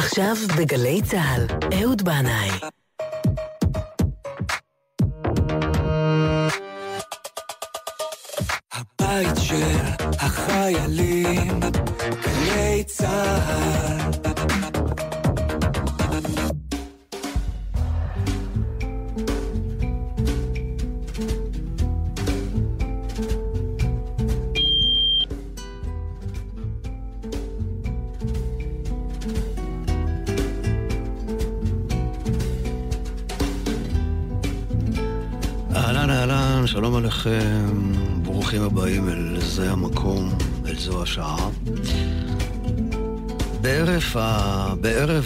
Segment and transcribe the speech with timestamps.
[0.00, 1.46] עכשיו בגלי צה"ל,
[1.80, 2.50] אהוד בנאי.
[8.72, 9.76] הבית של
[10.20, 11.60] החיילים,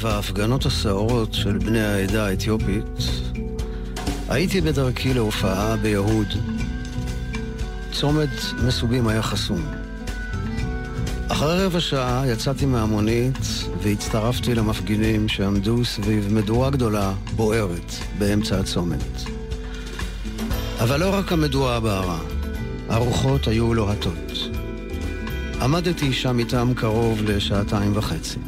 [0.06, 2.84] ההפגנות הסערות של בני העדה האתיופית,
[4.28, 6.26] הייתי בדרכי להופעה ביהוד.
[7.92, 8.28] צומת
[8.66, 9.60] מסובים היה חסום.
[11.28, 13.38] אחרי רבע שעה יצאתי מהמונית
[13.82, 19.22] והצטרפתי למפגינים שעמדו סביב מדורה גדולה, בוערת, באמצע הצומת.
[20.80, 22.18] אבל לא רק המדורה בערה,
[22.88, 24.32] הרוחות היו לוהטות.
[25.60, 28.38] עמדתי שם איתם קרוב לשעתיים וחצי.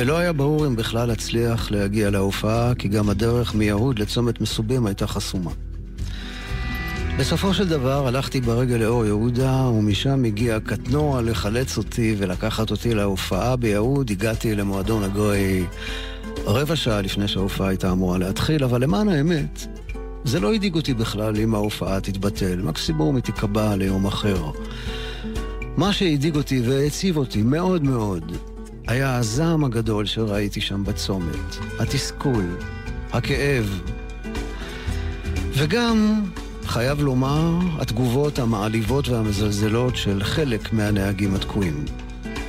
[0.00, 5.06] ולא היה ברור אם בכלל אצליח להגיע להופעה, כי גם הדרך מיהוד לצומת מסובים הייתה
[5.06, 5.50] חסומה.
[7.18, 13.56] בסופו של דבר הלכתי ברגל לאור יהודה, ומשם הגיע קטנוע לחלץ אותי ולקחת אותי להופעה
[13.56, 14.10] ביהוד.
[14.10, 15.64] הגעתי למועדון הגוי
[16.44, 19.66] רבע שעה לפני שההופעה הייתה אמורה להתחיל, אבל למען האמת,
[20.24, 24.50] זה לא הדאיג אותי בכלל אם ההופעה תתבטל, מקסימום היא תיקבע ליום אחר.
[25.76, 28.32] מה שהדאיג אותי והציב אותי מאוד מאוד
[28.90, 32.56] היה הזעם הגדול שראיתי שם בצומת, התסכול,
[33.12, 33.80] הכאב,
[35.52, 36.22] וגם,
[36.64, 41.84] חייב לומר, התגובות המעליבות והמזלזלות של חלק מהנהגים התקועים.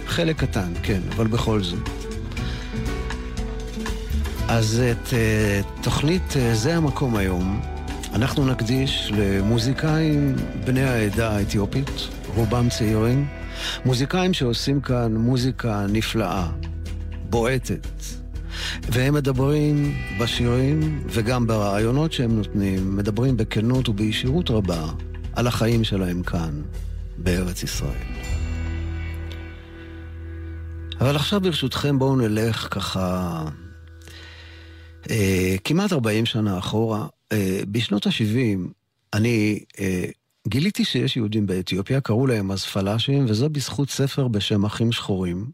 [0.07, 1.89] חלק קטן, כן, אבל בכל זאת.
[4.47, 7.61] אז את uh, תוכנית uh, זה המקום היום,
[8.13, 10.35] אנחנו נקדיש למוזיקאים
[10.65, 11.91] בני העדה האתיופית,
[12.35, 13.40] רובם צעירים,
[13.85, 16.47] מוזיקאים שעושים כאן מוזיקה נפלאה,
[17.29, 17.87] בועטת,
[18.91, 24.85] והם מדברים בשירים וגם ברעיונות שהם נותנים, מדברים בכנות ובישירות רבה
[25.33, 26.61] על החיים שלהם כאן,
[27.17, 28.03] בארץ ישראל.
[31.01, 33.43] אבל עכשיו ברשותכם בואו נלך ככה
[35.09, 38.59] אה, כמעט 40 שנה אחורה, אה, בשנות ה-70
[39.13, 40.05] אני אה,
[40.47, 45.45] גיליתי שיש יהודים באתיופיה, קראו להם אז פלאשים, וזה בזכות ספר בשם אחים שחורים,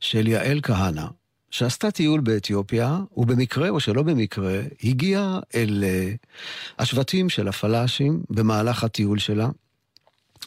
[0.00, 1.06] של יעל כהנא,
[1.50, 6.26] שעשתה טיול באתיופיה, ובמקרה או שלא במקרה, הגיעה אל uh,
[6.78, 9.48] השבטים של הפלאשים במהלך הטיול שלה,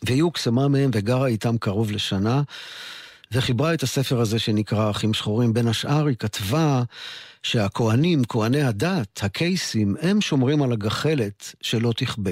[0.03, 2.41] והיא הוקסמה מהם וגרה איתם קרוב לשנה,
[3.31, 5.53] וחיברה את הספר הזה שנקרא אחים שחורים.
[5.53, 6.83] בין השאר היא כתבה
[7.43, 12.31] שהכוהנים, כהני הדת, הקייסים, הם שומרים על הגחלת שלא תכבה.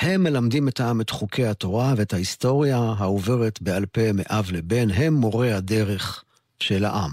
[0.00, 5.14] הם מלמדים את העם את חוקי התורה ואת ההיסטוריה העוברת בעל פה מאב לבן, הם
[5.14, 6.24] מורי הדרך
[6.60, 7.10] של העם.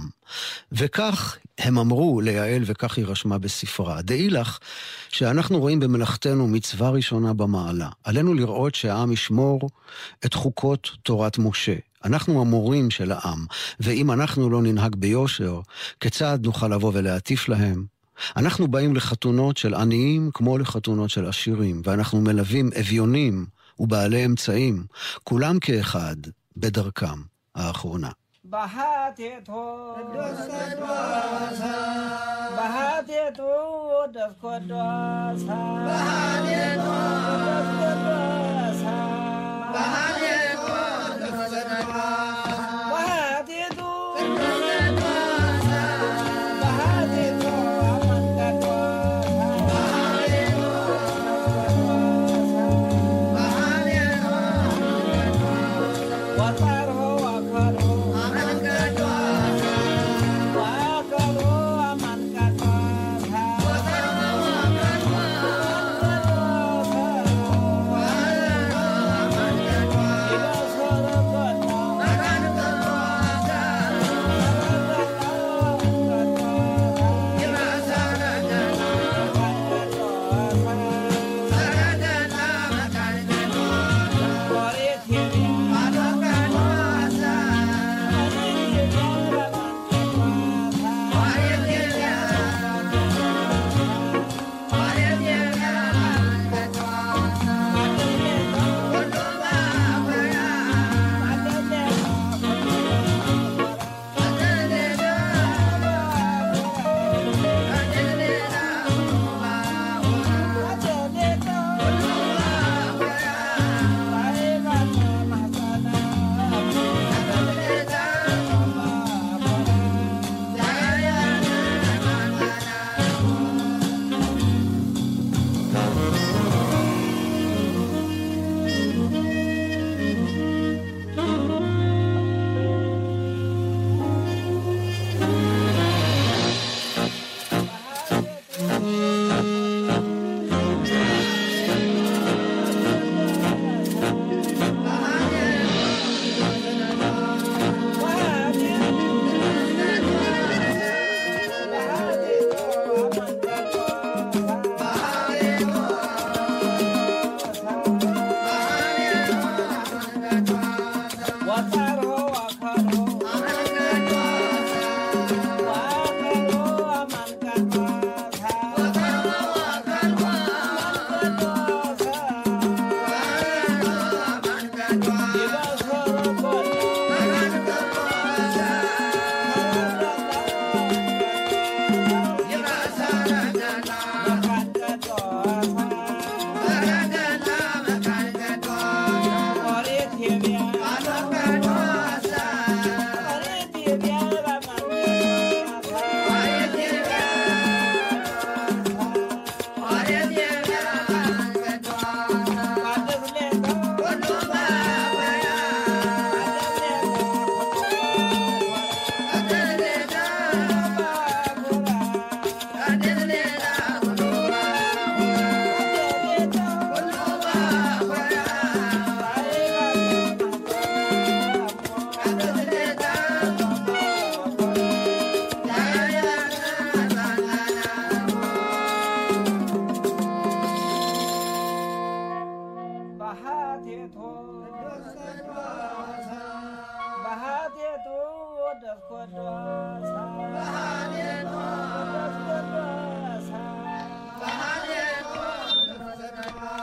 [0.72, 4.02] וכך הם אמרו ליעל, וכך היא רשמה בספרה.
[4.02, 4.60] דעי לך
[5.10, 7.90] שאנחנו רואים במלאכתנו מצווה ראשונה במעלה.
[8.04, 9.70] עלינו לראות שהעם ישמור
[10.26, 11.76] את חוקות תורת משה.
[12.06, 13.46] אנחנו המורים של העם,
[13.80, 15.60] ואם אנחנו לא ננהג ביושר,
[16.00, 17.97] כיצד נוכל לבוא ולהטיף להם?
[18.38, 23.46] אנחנו באים לחתונות של עניים כמו לחתונות של עשירים, ואנחנו מלווים אביונים
[23.80, 24.86] ובעלי אמצעים,
[25.24, 26.16] כולם כאחד,
[26.58, 27.22] בדרכם
[27.56, 28.10] האחרונה.
[28.50, 29.96] بهاتي تو
[32.58, 35.44] بهاتي تو دس كدوس
[35.88, 36.94] بهاتي تو
[37.48, 38.82] دس كدوس
[39.74, 40.74] بهاتي تو
[41.20, 42.47] دس كدوس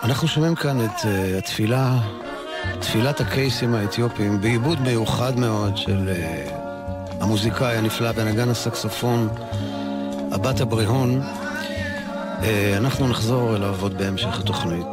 [0.04, 1.98] אנחנו שומעים כאן את uh, התפילה,
[2.80, 6.52] תפילת הקייסים האתיופים, בעיבוד מיוחד מאוד של uh,
[7.20, 9.28] המוזיקאי הנפלא בנגן הסקסופון,
[10.32, 11.20] הבת הבריהון.
[11.20, 12.44] Uh,
[12.76, 14.86] אנחנו נחזור אליו עוד בהמשך התוכנית.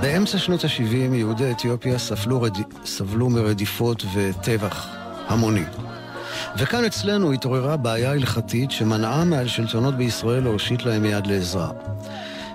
[0.00, 2.56] באמצע שנות ה-70 יהודי אתיופיה סבלו, רד...
[2.84, 4.88] סבלו מרדיפות וטבח
[5.28, 5.64] המוני.
[6.58, 11.70] וכאן אצלנו התעוררה בעיה הלכתית שמנעה מהשלטונות בישראל להושיט להם יד לעזרה.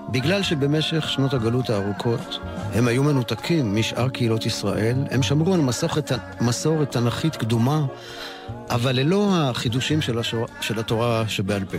[0.10, 2.40] בגלל שבמשך שנות הגלות הארוכות
[2.74, 6.12] הם היו מנותקים משאר קהילות ישראל, הם שמרו על מסורת,
[6.42, 7.86] מסורת תנכית קדומה,
[8.70, 11.78] אבל ללא החידושים של, השור, של התורה שבעל פה.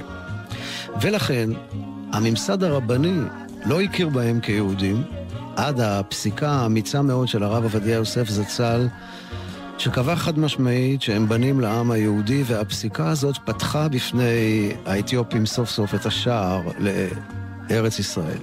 [1.00, 1.50] ולכן,
[2.12, 3.20] הממסד הרבני
[3.66, 5.02] לא הכיר בהם כיהודים,
[5.56, 8.88] עד הפסיקה האמיצה מאוד של הרב עובדיה יוסף זצ"ל,
[9.78, 16.06] שקבע חד משמעית שהם בנים לעם היהודי, והפסיקה הזאת פתחה בפני האתיופים סוף סוף את
[16.06, 16.62] השער
[17.70, 18.38] לארץ ישראל.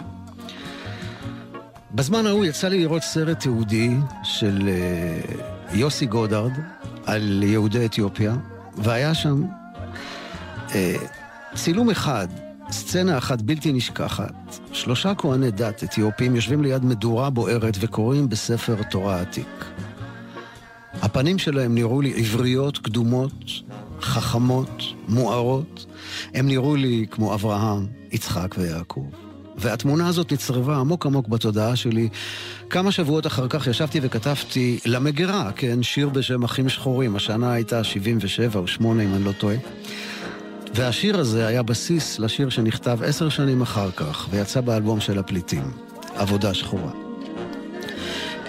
[1.92, 3.90] בזמן ההוא יצא לי לראות סרט תיעודי
[4.24, 6.52] של uh, יוסי גודרד
[7.06, 8.36] על יהודי אתיופיה,
[8.78, 9.44] והיה שם
[10.68, 10.74] uh,
[11.56, 12.28] צילום אחד,
[12.72, 14.60] סצנה אחת בלתי נשכחת.
[14.72, 19.66] שלושה כהני דת אתיופים יושבים ליד מדורה בוערת וקוראים בספר תורה עתיק.
[21.02, 23.44] הפנים שלהם נראו לי עבריות, קדומות,
[24.06, 25.86] חכמות, מוארות.
[26.34, 29.06] הם נראו לי כמו אברהם, יצחק ויעקב.
[29.58, 32.10] והתמונה הזאת נצרבה עמוק עמוק בתודעה שלי.
[32.70, 37.16] כמה שבועות אחר כך ישבתי וכתבתי למגירה, כן, שיר בשם אחים שחורים.
[37.16, 39.56] השנה הייתה 77 או 8, אם אני לא טועה.
[40.74, 45.72] והשיר הזה היה בסיס לשיר שנכתב עשר שנים אחר כך, ויצא באלבום של הפליטים,
[46.16, 47.05] עבודה שחורה.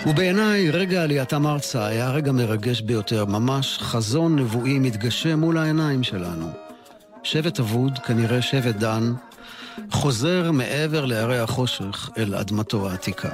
[0.06, 6.50] ובעיניי, רגע עלייתם ארצה היה רגע מרגש ביותר, ממש חזון נבואי מתגשם מול העיניים שלנו.
[7.22, 9.12] שבט אבוד, כנראה שבט דן,
[9.90, 13.28] חוזר מעבר להרי החושך אל אדמתו העתיקה.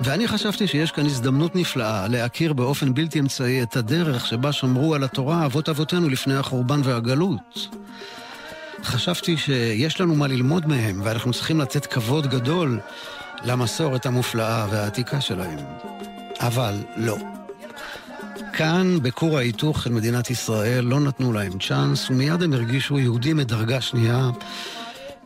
[0.00, 5.04] ואני חשבתי שיש כאן הזדמנות נפלאה להכיר באופן בלתי אמצעי את הדרך שבה שמרו על
[5.04, 7.68] התורה אבות אבותינו לפני החורבן והגלות.
[8.84, 12.80] חשבתי שיש לנו מה ללמוד מהם, ואנחנו צריכים לתת כבוד גדול
[13.44, 15.58] למסורת המופלאה והעתיקה שלהם.
[16.40, 17.16] אבל לא.
[18.52, 23.80] כאן, בכור ההיתוך של מדינת ישראל, לא נתנו להם צ'אנס, ומיד הם הרגישו יהודים מדרגה
[23.80, 24.30] שנייה,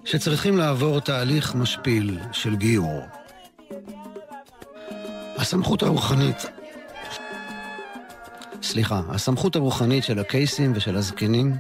[0.04, 3.00] שצריכים לעבור תהליך משפיל של גיור.
[5.36, 6.46] הסמכות הרוחנית,
[8.62, 11.54] סליחה, הסמכות הרוחנית של הקייסים ושל הזקנים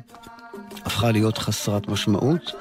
[0.84, 2.52] הפכה להיות חסרת משמעות,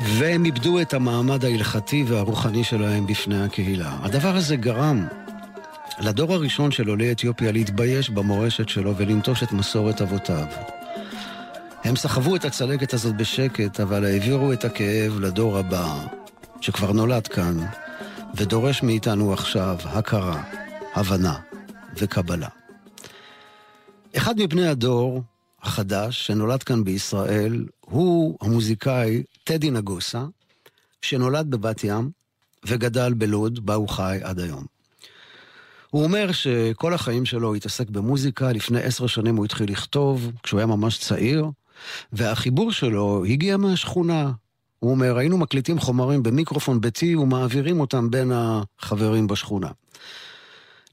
[0.00, 3.96] והם איבדו את המעמד ההלכתי והרוחני שלהם בפני הקהילה.
[4.02, 5.06] הדבר הזה גרם
[6.00, 10.46] לדור הראשון של עולי אתיופיה להתבייש במורשת שלו ולנטוש את מסורת אבותיו.
[11.84, 15.94] הם סחבו את הצלקת הזאת בשקט, אבל העבירו את הכאב לדור הבא,
[16.60, 17.56] שכבר נולד כאן,
[18.34, 20.42] ודורש מאיתנו עכשיו הכרה,
[20.94, 21.34] הבנה
[21.96, 22.48] וקבלה.
[24.16, 25.22] אחד מבני הדור
[25.62, 30.24] החדש שנולד כאן בישראל הוא המוזיקאי טדי נגוסה,
[31.02, 32.10] שנולד בבת ים
[32.66, 34.64] וגדל בלוד, בה הוא חי עד היום.
[35.90, 40.66] הוא אומר שכל החיים שלו התעסק במוזיקה, לפני עשר שנים הוא התחיל לכתוב, כשהוא היה
[40.66, 41.46] ממש צעיר,
[42.12, 44.30] והחיבור שלו הגיע מהשכונה.
[44.78, 49.70] הוא אומר, היינו מקליטים חומרים במיקרופון ביתי ומעבירים אותם בין החברים בשכונה.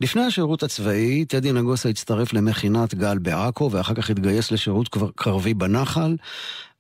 [0.02, 6.16] לפני השירות הצבאי, טדי נגוסה הצטרף למכינת גל בעכו, ואחר כך התגייס לשירות קרבי בנחל,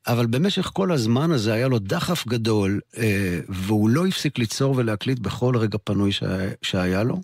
[0.08, 5.20] אבל במשך כל הזמן הזה היה לו דחף גדול, אה, והוא לא הפסיק ליצור ולהקליט
[5.20, 6.12] בכל רגע פנוי
[6.62, 7.22] שהיה לו.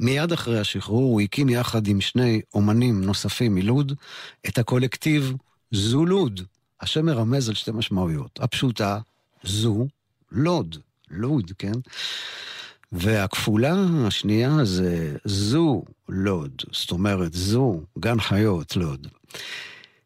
[0.00, 3.92] מיד אחרי השחרור הוא הקים יחד עם שני אומנים נוספים מלוד
[4.48, 5.32] את הקולקטיב
[5.70, 6.40] זו לוד.
[6.80, 8.38] השם מרמז על שתי משמעויות.
[8.42, 8.98] הפשוטה,
[9.44, 9.86] זו
[10.32, 10.76] לוד.
[11.10, 11.72] לוד, כן?
[12.92, 13.74] והכפולה
[14.06, 16.62] השנייה זה זו לוד.
[16.72, 19.06] זאת אומרת, זו גן חיות לוד.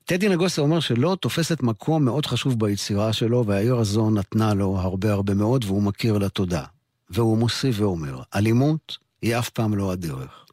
[0.05, 5.13] טדי נגוסה אומר שלא תופסת מקום מאוד חשוב ביצירה שלו, והעיר הזו נתנה לו הרבה
[5.13, 6.65] הרבה מאוד, והוא מכיר לה תודה.
[7.11, 10.47] והוא מוסיף ואומר, אלימות היא אף פעם לא הדרך.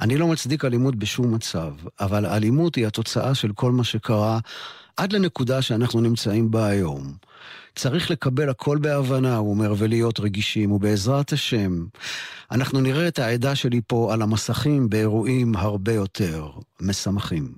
[0.00, 4.38] אני לא מצדיק אלימות בשום מצב, אבל אלימות היא התוצאה של כל מה שקרה
[4.96, 7.12] עד לנקודה שאנחנו נמצאים בה היום.
[7.74, 11.84] צריך לקבל הכל בהבנה, הוא אומר, ולהיות רגישים, ובעזרת השם,
[12.50, 16.48] אנחנו נראה את העדה שלי פה על המסכים באירועים הרבה יותר
[16.80, 17.52] משמחים.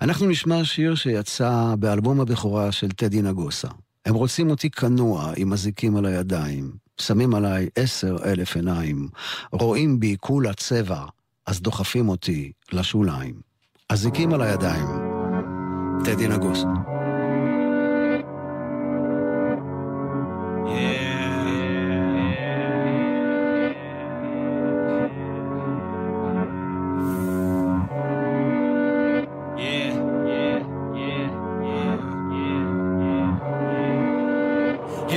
[0.00, 3.68] אנחנו נשמע שיר שיצא באלבום הבכורה של טדי נגוסה.
[4.06, 9.08] הם רוצים אותי כנוע עם אזיקים על הידיים, שמים עליי עשר אלף עיניים,
[9.52, 11.04] רואים בי כולה צבע,
[11.46, 13.34] אז דוחפים אותי לשוליים.
[13.88, 14.86] אזיקים על הידיים.
[16.04, 16.64] טדי נגוס.
[20.66, 20.72] הם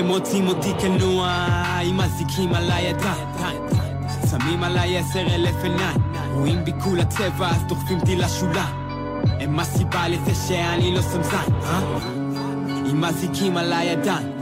[0.07, 1.27] מוצאים אותי כנוע
[1.83, 3.27] עם אזיקים על הידיים
[4.29, 6.01] שמים עליי עשר אלף עיניים
[6.33, 8.87] רואים בי כולה צבע אז דוחפים אותי לשוליים
[9.39, 11.79] הם הסיבה לזה שאני לא שם זין, אה?
[12.89, 14.36] עם אזיקים על הידיים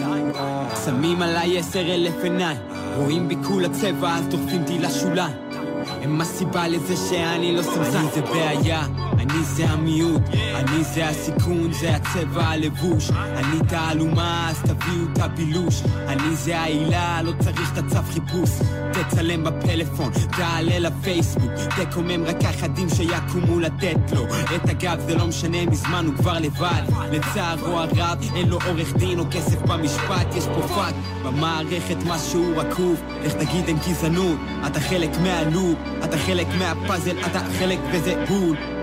[0.86, 2.58] שמים עליי עשר אלף עיניים.
[2.98, 5.36] רואים בי כולה צבע אז דוחפים אותי לשוליים.
[6.02, 8.86] הם הסיבה לזה שאני לא זין אני זה בעיה,
[9.30, 10.22] אני זה המיעוט
[10.56, 13.10] אני זה הסיכון, זה הצבע הלבוש.
[13.12, 15.82] אני תעלומה, אז תביאו את הבילוש.
[16.08, 18.50] אני זה העילה, לא צריך את הצו חיפוש.
[18.94, 21.52] תצלם בפלאפון, תעלה לפייסבוק.
[21.82, 24.26] תקומם רק אחדים שיקומו לתת לו.
[24.56, 26.82] את הגב זה לא משנה, מזמן הוא כבר לבד.
[27.12, 30.36] לצערו הרב, אין לו עורך דין או כסף במשפט.
[30.36, 33.02] יש פה פאק במערכת משהו רקוב.
[33.24, 38.75] איך תגיד אין גזענות, אתה חלק מה loop אתה חלק מהפאזל, אתה חלק וזה בול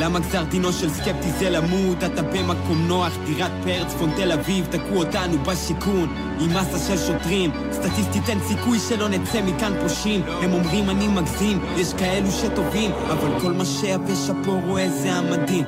[0.00, 2.04] למה גזר דינו של סקפטי זה למות?
[2.04, 6.30] אתה במקום נוח, דירת פאר, צפון תל אביב, תקעו אותנו בשיכון.
[6.40, 10.22] עם מסה של שוטרים סטטיסטית אין סיכוי שלא נצא מכאן פושעים.
[10.26, 15.64] הם אומרים אני מגזים, יש כאלו שטובים אבל כל מה שיבש פה רואה זה המדים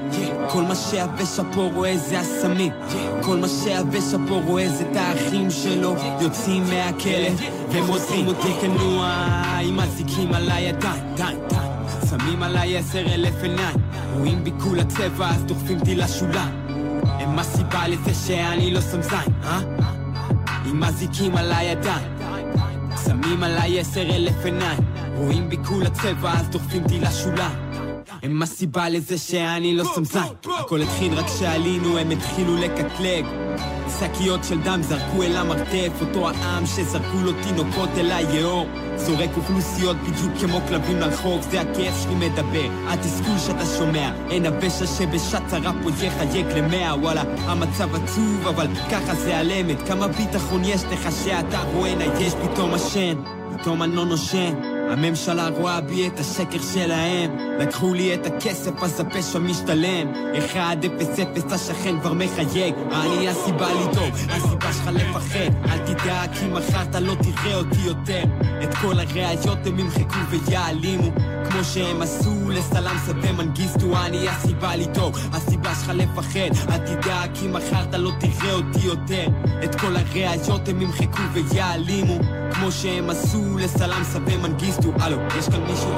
[0.48, 2.72] כל מה שיבש פה רואה זה הסמים
[3.22, 5.94] כל מה שיבש פה רואה זה את האחים שלו.
[6.20, 7.28] יוצאים מהכלא
[7.68, 9.06] והם עושים אותי כנוע
[9.62, 11.71] עם אזיקים על הידיים
[12.10, 13.76] שמים עליי עשר אלף עיניים.
[14.18, 16.54] רואים בי כולה צבע אז דוחפים אותי לשוליים.
[17.04, 19.60] הם הסיבה לזה שאני לא שם זין, אה?
[20.66, 22.08] עם אזיקים על הידיים.
[23.04, 24.78] שמים עליי עשר אלף עיניים.
[25.16, 27.71] רואים בי כולה צבע אז דוחפים אותי לשוליים
[28.22, 30.22] הם הסיבה לזה שאני לא שם זין
[30.60, 33.24] הכל התחיל רק כשעלינו הם התחילו לקטלג.
[34.00, 38.66] שקיות של דם זרקו אל המרתף אותו העם שזרקו לו תינוקות אל היאור.
[38.96, 42.70] זורק אוכלוסיות בדיוק כמו כלבים לרחוב זה הכאב שלי מדבר.
[42.88, 46.96] התסכול שאתה שומע אין הפשע שבשעת צרה פה יחייק למאה.
[46.96, 52.34] וואלה המצב עצוב אבל ככה זה על אמת כמה ביטחון יש לך שאתה רואה נייש
[52.34, 53.14] פתאום עשן
[53.52, 57.36] פתאום אני לא נושן הממשלה רואה בי את השקר שלהם.
[57.58, 60.12] לקחו לי את הכסף אז הפשע משתלם.
[60.54, 62.74] 1-0-0 השכן כבר מחייג.
[62.92, 65.70] אני הסיבה לדאוג, הסיבה שלך לפחד.
[65.70, 68.22] אל תדאג כי מחר אתה לא תראה אותי יותר.
[68.62, 71.10] את כל הראיות הם ימחקו ויעלימו.
[71.50, 77.82] כמו שהם עשו לסלאם ומנגיסטו אני הסיבה לדאוג, הסיבה שלך לפחד אל תדאג כי מחר
[77.82, 79.26] אתה לא תראה אותי יותר.
[79.64, 82.18] את כל הראיות הם ימחקו ויעלימו.
[82.52, 85.92] כמו שהם עשו לסלאם ומנגיסטו הלו, יש כאן מישהו?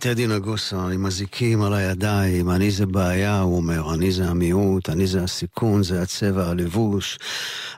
[0.00, 5.06] טדי נגוסה עם אזיקים על הידיים, אני זה בעיה, הוא אומר, אני זה המיעוט, אני
[5.06, 7.18] זה הסיכון, זה הצבע הלבוש.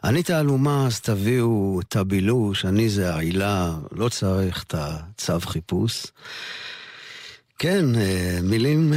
[0.04, 6.06] אני תעלומה, אז תביאו את הבילוש, אני זה העילה, לא צריך את הצו חיפוש.
[7.58, 7.84] כן,
[8.42, 8.92] מילים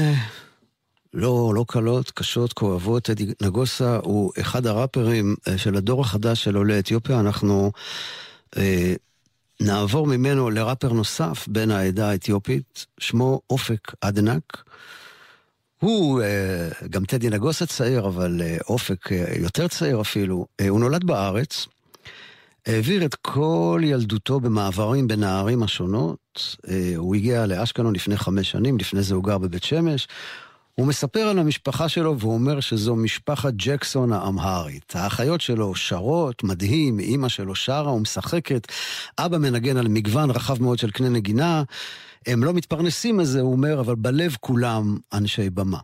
[1.13, 3.03] לא, לא קלות, קשות, כואבות.
[3.03, 7.20] טדי נגוסה הוא אחד הראפרים של הדור החדש של עולי אתיופיה.
[7.20, 7.72] אנחנו...
[9.62, 14.63] נעבור ממנו לראפר נוסף בן העדה האתיופית, שמו אופק אדנק.
[15.79, 16.21] הוא,
[16.89, 19.09] גם טדי נגוסה צעיר, אבל אופק
[19.39, 21.67] יותר צעיר אפילו, הוא נולד בארץ,
[22.65, 26.55] העביר את כל ילדותו במעברים בין הערים השונות.
[26.95, 30.07] הוא הגיע לאשקלון לפני חמש שנים, לפני זה הוא גר בבית שמש.
[30.75, 34.96] הוא מספר על המשפחה שלו והוא אומר שזו משפחת ג'קסון האמהרית.
[34.96, 38.67] האחיות שלו שרות, מדהים, אימא שלו שרה ומשחקת,
[39.17, 41.63] אבא מנגן על מגוון רחב מאוד של קנה נגינה.
[42.27, 45.79] הם לא מתפרנסים מזה, הוא אומר, אבל בלב כולם אנשי במה.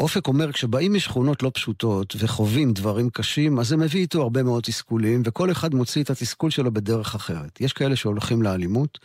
[0.00, 4.62] אופק אומר, כשבאים משכונות לא פשוטות וחווים דברים קשים, אז זה מביא איתו הרבה מאוד
[4.62, 7.60] תסכולים, וכל אחד מוציא את התסכול שלו בדרך אחרת.
[7.60, 8.98] יש כאלה שהולכים לאלימות,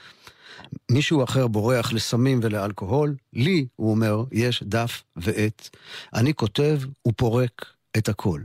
[0.92, 5.70] מישהו אחר בורח לסמים ולאלכוהול, לי, הוא אומר, יש דף ועט.
[6.14, 7.66] אני כותב ופורק
[7.98, 8.42] את הכל.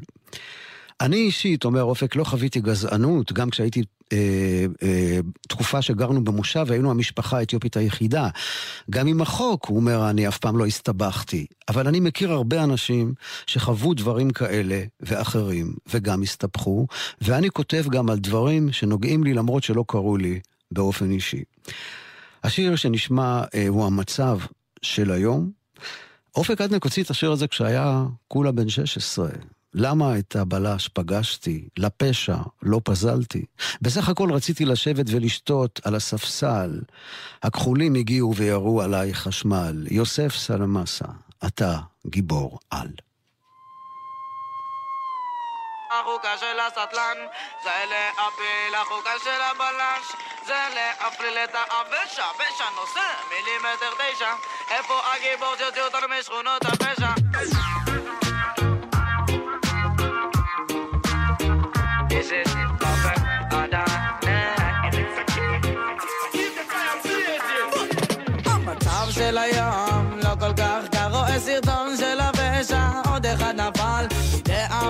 [1.00, 6.90] אני אישית, אומר אופק, לא חוויתי גזענות, גם כשהייתי אה, אה, תקופה שגרנו במושב והיינו
[6.90, 8.28] המשפחה האתיופית היחידה.
[8.90, 11.46] גם עם החוק, הוא אומר, אני אף פעם לא הסתבכתי.
[11.68, 13.14] אבל אני מכיר הרבה אנשים
[13.46, 16.86] שחוו דברים כאלה ואחרים, וגם הסתבכו,
[17.20, 21.42] ואני כותב גם על דברים שנוגעים לי למרות שלא קרו לי באופן אישי.
[22.44, 24.38] השיר שנשמע אה, הוא המצב
[24.82, 25.50] של היום.
[26.36, 29.28] אופק אדנק הוציא את השיר הזה כשהיה כולה בן 16.
[29.74, 33.44] למה את הבלש פגשתי, לפשע לא פזלתי?
[33.82, 36.80] בסך הכל רציתי לשבת ולשתות על הספסל.
[37.42, 39.86] הכחולים הגיעו וירו עליי חשמל.
[39.90, 41.04] יוסף סלמסה,
[41.46, 42.88] אתה גיבור על.
[45.92, 47.18] החוקה של הסטלן
[47.62, 50.06] זה להפיל החוקה של הבלש
[50.46, 54.34] זה להפליל את האבשה בש הנושא מילימטר תשע
[54.70, 57.21] איפה הגיבור שיוציא אותנו משכונות הפשע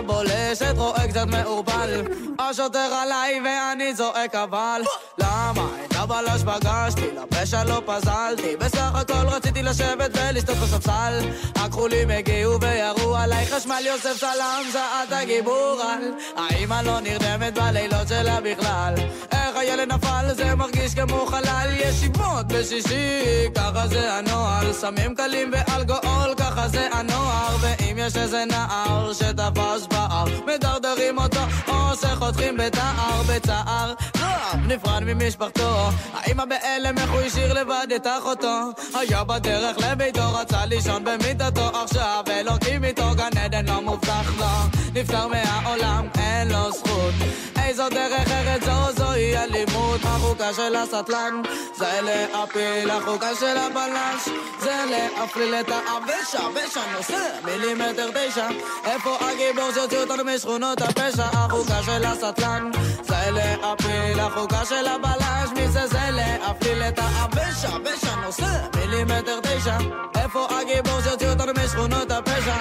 [0.01, 2.03] בולשת רואה קצת מעורפל.
[2.39, 4.83] השוטר עליי ואני זועק אבל
[5.19, 11.21] למה את הבלש פגשתי לפשע לא פזלתי בסך הכל רציתי לשבת ולשתות בספסל
[11.55, 16.03] הכחולים הגיעו וירו עליי חשמל יוסף סלאם זעת הגיבור על.
[16.37, 18.95] האמא לא נרדמת בלילות שלה בכלל.
[19.33, 21.69] איך הילד נפל זה מרגיש כמו חלל.
[21.85, 24.73] ישיבות בשישי ככה זה הנוהל.
[24.73, 27.57] סמים קלים ואלכוהול ככה זה הנוער.
[27.61, 33.23] ואם יש איזה נער שתפס בער מדרדרים אותו או שחותכים בתער.
[33.29, 33.95] בצער
[34.67, 35.89] נפרד ממשפחתו.
[36.15, 38.71] האמא בהלם איך הוא השאיר לבד את אחותו?
[38.95, 41.83] היה בדרך לביתו רצה לישון במיטתו.
[41.85, 44.81] עכשיו אלוקים איתו גן עדן לא מובטח לו.
[44.95, 47.15] נפטר מהעולם אין לו זכות.
[47.63, 50.01] איזו דרך ארץ זו זוהי אלימות.
[50.05, 51.43] החוקה של הסטלן
[51.79, 52.91] זה להפיל.
[52.91, 54.29] החוקה של הבלש
[54.61, 58.49] זה להפליל את האבש האבש הנושא מילימטר תשע.
[58.85, 61.25] איפה הגיבור שהוציא אותנו משכונות הפשע?
[61.25, 62.71] החוקה של הסטלן
[63.03, 64.21] זה להפיל.
[64.21, 69.79] החוקה של הבלש מי זה זה להפליל את האבש האבש הנושא מילימטר תשע
[70.17, 72.57] איפה הגיבור שהוציא אותנו משכונות הפשע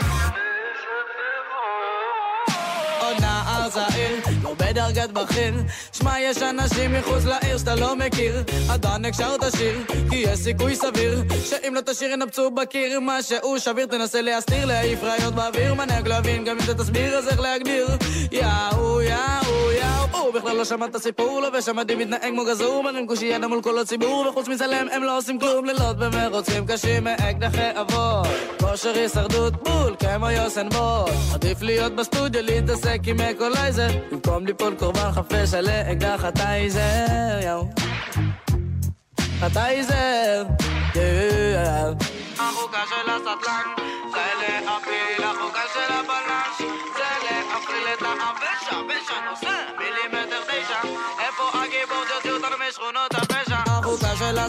[3.72, 5.54] צעיר, לא בדרגת בכיר.
[5.94, 8.44] שמע, יש אנשים מחוץ לעיר שאתה לא מכיר.
[8.70, 13.00] עדיין הקשר תשיר, כי יש סיכוי סביר, שאם לא תשאיר ינפצו בקיר.
[13.00, 17.28] מה שהוא שביר תנסה להסתיר, להעיף ראיות באוויר, מנהג להבין, גם אם זה תסביר, אז
[17.28, 17.88] איך להגדיר?
[18.32, 19.91] יאו, יאו, יאו,
[20.22, 23.80] הוא בכלל לא שמע את הסיפור, לובש המדים מתנהג כמו גזור, מרים קושייה מול כל
[23.80, 28.28] הציבור, וחוץ מצלם הם לא עושים כלום, לילות במרוצים קשים מאקדחי אבות.
[28.60, 31.10] כושר הישרדות בול, כמו יוסן בוט.
[31.34, 37.68] עדיף להיות בסטודיו, להתעסק עם אקולייזר, במקום ליפול קורבן חפש על אקדח הטייזר, יאו.
[39.42, 40.44] הטייזר,
[40.96, 41.94] יאו.
[42.40, 43.81] החוקה של הסטלן,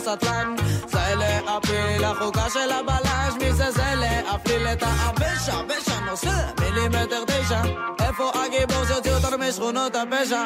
[0.09, 0.55] הסטלן,
[0.87, 7.63] זה להפיל, החוקה של הבלש, מי זה זה להפליל את האבש, האבש הנושא, מילימטר תשע,
[8.09, 10.45] איפה הגיבור שהוציאו אותנו משכונות הפשע?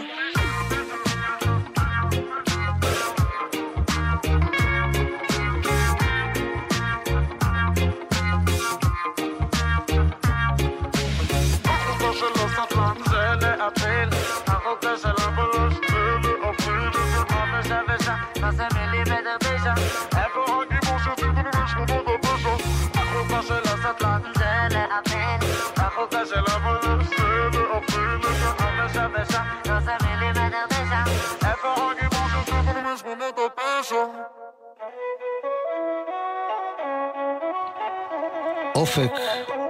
[38.76, 39.12] אופק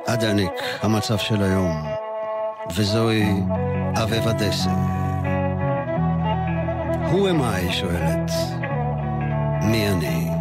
[0.07, 1.83] עד עניק, המצב של היום.
[2.77, 3.43] וזוהי
[4.03, 4.71] אביבה דסה.
[7.11, 7.73] Who am I?
[7.73, 8.31] שואלת.
[9.63, 10.36] מי אני?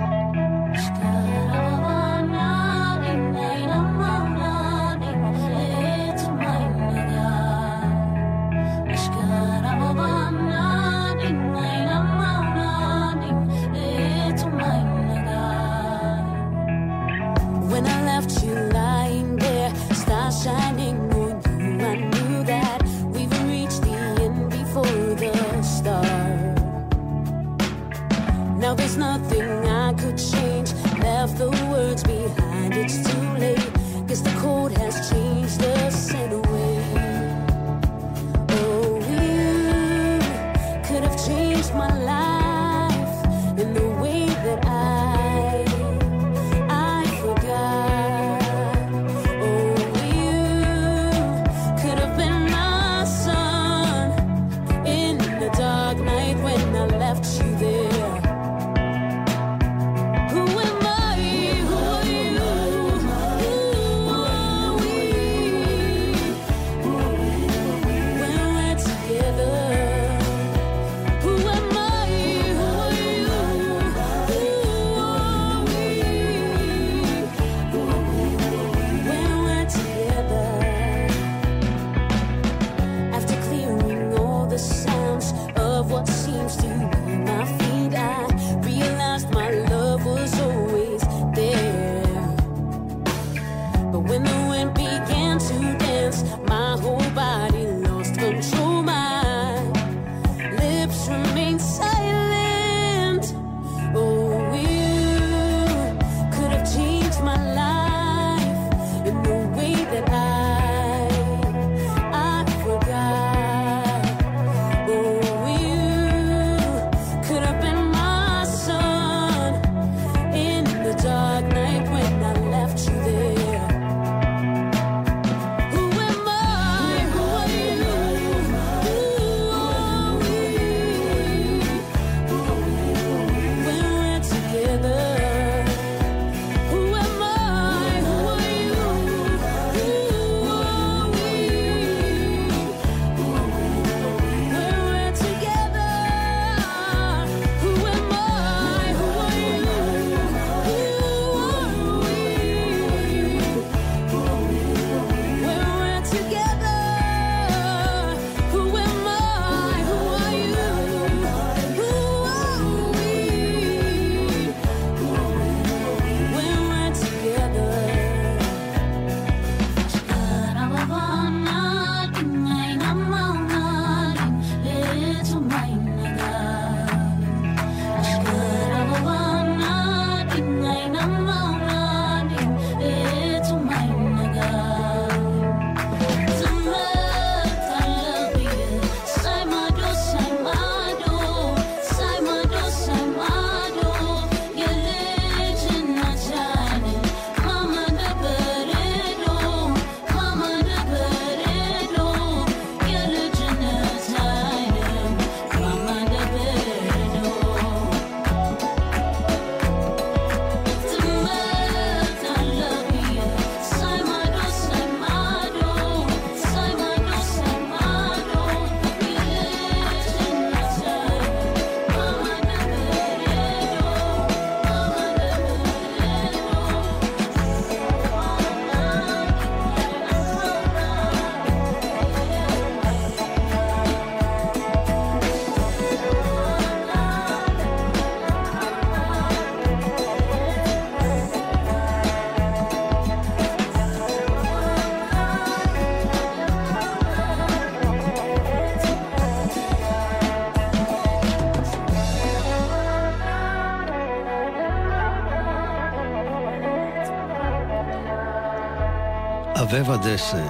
[259.97, 260.45] דסה,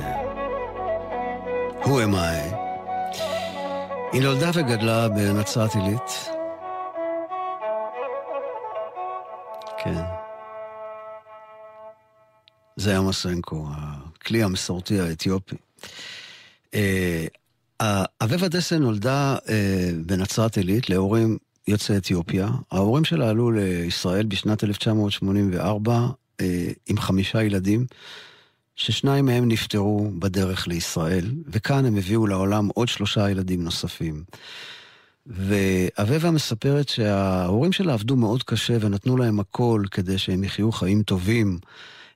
[1.84, 2.56] Who am I?
[4.14, 6.30] היא נולדה וגדלה בנצרת עילית.
[9.84, 10.04] כן.
[12.76, 15.56] זה היה מסנקו, הכלי המסורתי האתיופי.
[16.76, 17.26] אה,
[18.22, 22.48] אביבה דסה נולדה אה, בנצרת עילית להורים יוצאי אתיופיה.
[22.72, 26.08] ההורים שלה עלו לישראל בשנת 1984
[26.42, 27.86] אה, עם חמישה ילדים,
[28.76, 34.24] ששניים מהם נפטרו בדרך לישראל, וכאן הם הביאו לעולם עוד שלושה ילדים נוספים.
[35.28, 41.60] ואביבה מספרת שההורים שלה עבדו מאוד קשה ונתנו להם הכל כדי שהם יחיו חיים טובים.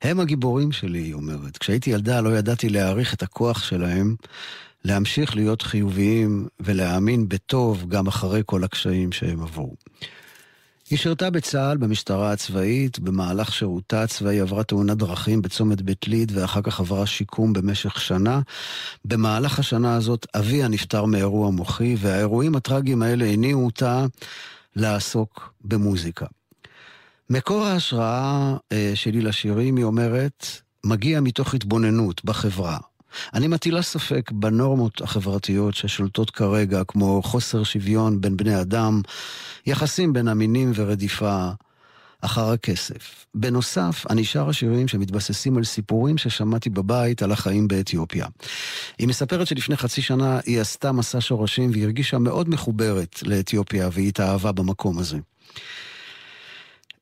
[0.01, 1.57] הם הגיבורים שלי, היא אומרת.
[1.57, 4.15] כשהייתי ילדה לא ידעתי להעריך את הכוח שלהם
[4.85, 9.75] להמשיך להיות חיוביים ולהאמין בטוב גם אחרי כל הקשיים שהם עברו.
[10.89, 16.61] היא שירתה בצה"ל, במשטרה הצבאית, במהלך שירותה הצבאי עברה תאונת דרכים בצומת בית ליד ואחר
[16.61, 18.41] כך עברה שיקום במשך שנה.
[19.05, 24.05] במהלך השנה הזאת אביה נפטר מאירוע מוחי והאירועים הטרגיים האלה הניעו אותה
[24.75, 26.25] לעסוק במוזיקה.
[27.29, 30.45] מקור ההשראה אה, שלי לשירים, היא אומרת,
[30.83, 32.77] מגיע מתוך התבוננות בחברה.
[33.33, 39.01] אני מטילה ספק בנורמות החברתיות ששולטות כרגע, כמו חוסר שוויון בין בני אדם,
[39.65, 41.49] יחסים בין המינים ורדיפה
[42.21, 43.25] אחר הכסף.
[43.35, 48.25] בנוסף, אני שרה שירים שמתבססים על סיפורים ששמעתי בבית על החיים באתיופיה.
[48.99, 54.07] היא מספרת שלפני חצי שנה היא עשתה מסע שורשים והיא הרגישה מאוד מחוברת לאתיופיה והיא
[54.07, 55.17] התאהבה במקום הזה.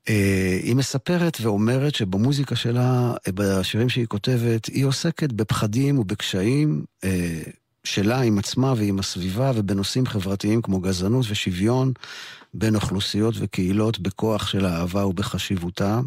[0.10, 7.42] אה, היא מספרת ואומרת שבמוזיקה שלה, בשירים שהיא כותבת, היא עוסקת בפחדים ובקשיים אה,
[7.84, 11.94] שלה עם עצמה ועם הסביבה ובנושאים חברתיים כמו גזענות ושוויון
[12.54, 16.00] בין אוכלוסיות וקהילות בכוח של האהבה ובחשיבותה.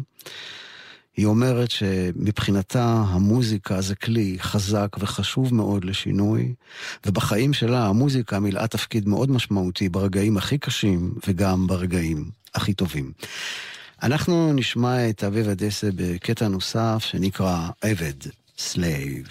[1.17, 6.53] היא אומרת שמבחינתה המוזיקה זה כלי חזק וחשוב מאוד לשינוי,
[7.05, 13.11] ובחיים שלה המוזיקה מילאה תפקיד מאוד משמעותי ברגעים הכי קשים וגם ברגעים הכי טובים.
[14.03, 18.13] אנחנו נשמע את אביב הדסה בקטע נוסף שנקרא עבד,
[18.57, 19.27] סלייב.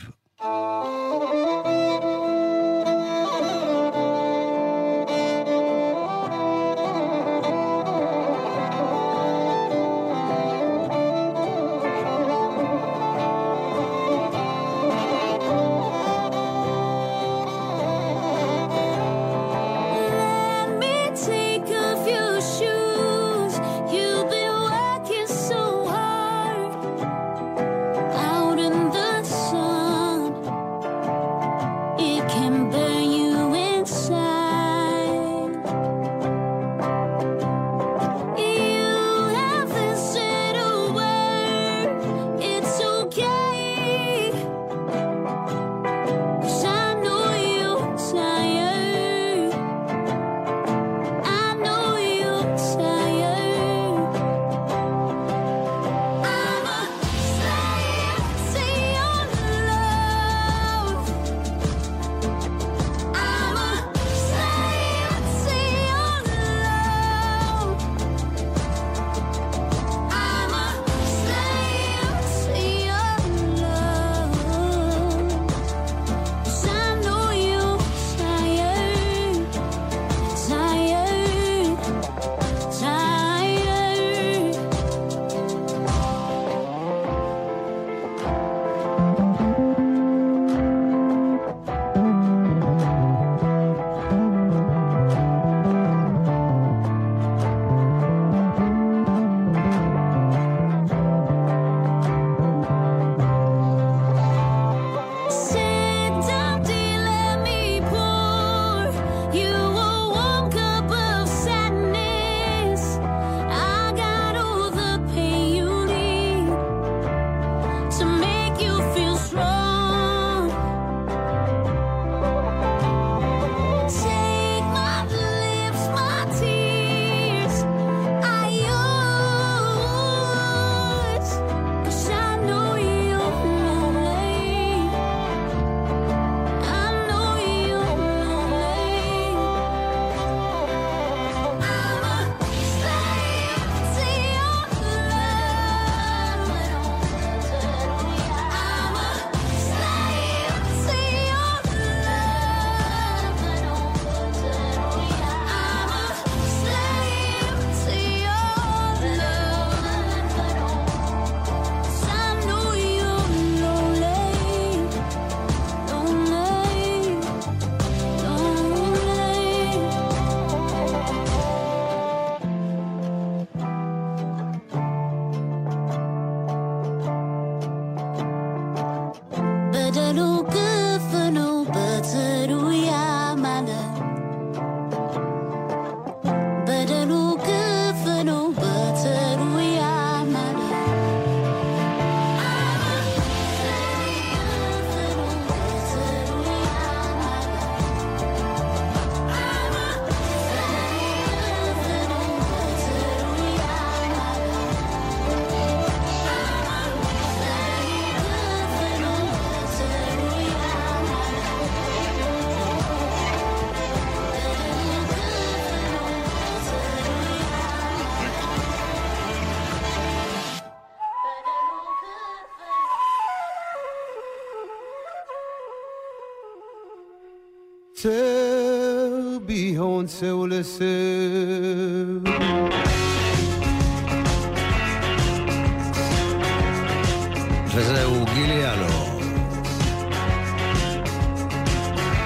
[238.40, 239.20] גיליאנו.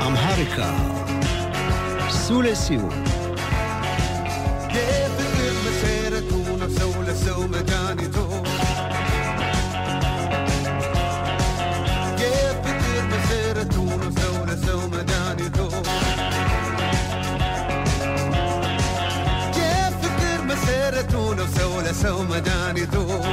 [0.06, 0.72] אמהריקה,
[2.08, 3.04] סעו לסיום.
[22.02, 23.24] سو مداني دوب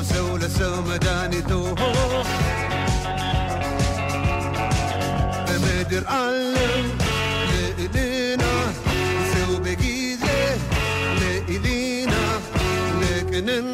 [0.00, 1.74] لو سو لو سو مداني تو.
[5.46, 6.98] بمدر علم
[7.50, 8.52] لإلينا
[9.32, 10.56] سو بجيزة
[11.20, 12.40] لإلينا
[13.00, 13.69] لكن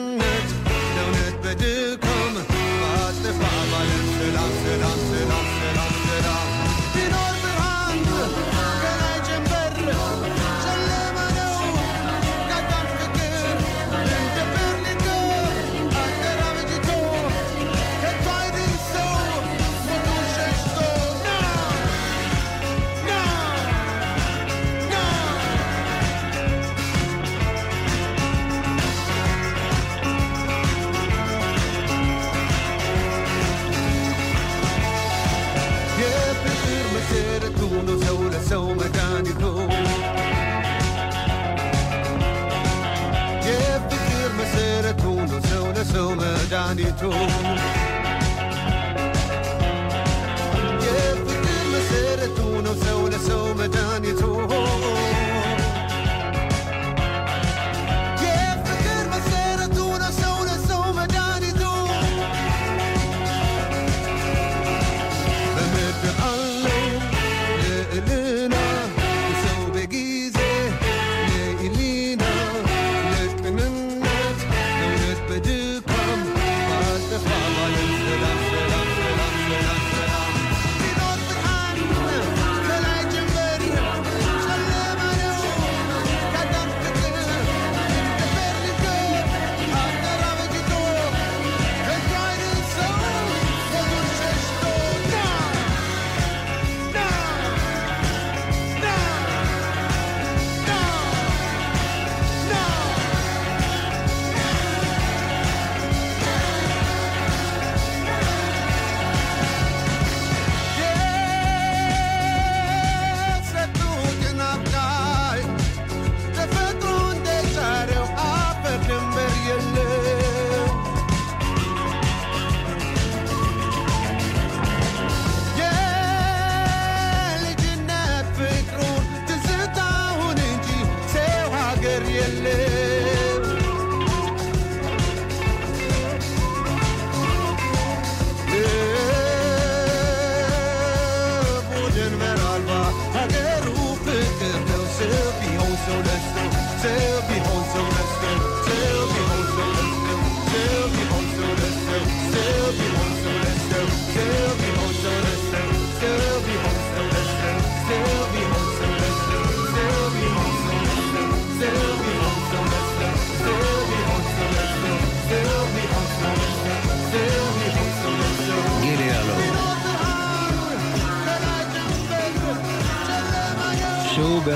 [46.77, 47.11] 地图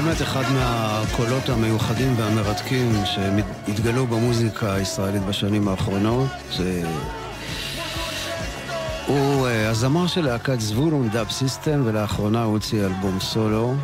[0.05, 6.29] באמת אחד מהקולות המיוחדים והמרתקים שהתגלו במוזיקה הישראלית בשנים האחרונות.
[6.57, 6.83] זה...
[9.07, 13.75] הוא אה, הזמר של להקת זבולון דאב סיסטם, ולאחרונה הוא הוציא אלבום סולו.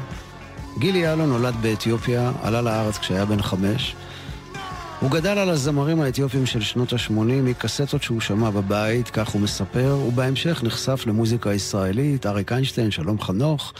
[0.78, 3.96] גילי אלון נולד באתיופיה, עלה לארץ כשהיה בן חמש.
[5.00, 9.98] הוא גדל על הזמרים האתיופים של שנות ה-80 מקסטות שהוא שמע בבית, כך הוא מספר,
[10.08, 13.72] ובהמשך נחשף למוזיקה ישראלית, אריק איינשטיין, שלום חנוך,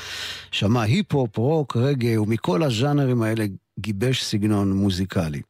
[0.51, 3.45] שמע היפ-הופ, רוק, רגע, ומכל הז'אנרים האלה
[3.81, 5.41] גיבש סגנון מוזיקלי.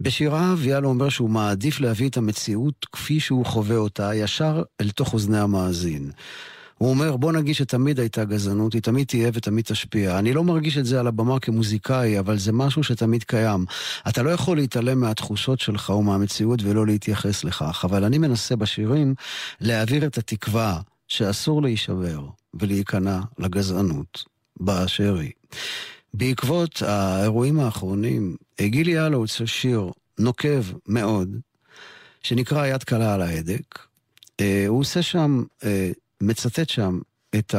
[0.00, 5.12] בשיריו יאלו אומר שהוא מעדיף להביא את המציאות כפי שהוא חווה אותה ישר אל תוך
[5.14, 6.10] אוזני המאזין.
[6.82, 10.18] הוא אומר, בוא נגיד שתמיד הייתה גזענות, היא תמיד תהיה ותמיד תשפיע.
[10.18, 13.64] אני לא מרגיש את זה על הבמה כמוזיקאי, אבל זה משהו שתמיד קיים.
[14.08, 19.14] אתה לא יכול להתעלם מהתחושות שלך ומהמציאות ולא להתייחס לכך, אבל אני מנסה בשירים
[19.60, 24.24] להעביר את התקווה שאסור להישבר ולהיכנע לגזענות
[24.60, 25.32] באשר היא.
[26.14, 31.36] בעקבות האירועים האחרונים, גילי יאלו הוצא שיר נוקב מאוד,
[32.22, 33.78] שנקרא יד קלה על ההדק.
[34.40, 35.90] אה, הוא עושה שם אה,
[36.22, 37.00] מצטט שם
[37.34, 37.54] את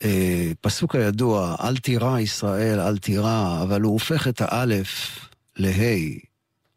[0.00, 5.18] הפסוק הידוע, אל תירא ישראל, אל תירא, אבל הוא הופך את האלף
[5.56, 6.18] להי,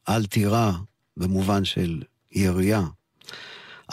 [0.09, 0.71] אל תירא,
[1.17, 2.01] במובן של
[2.31, 2.83] ירייה.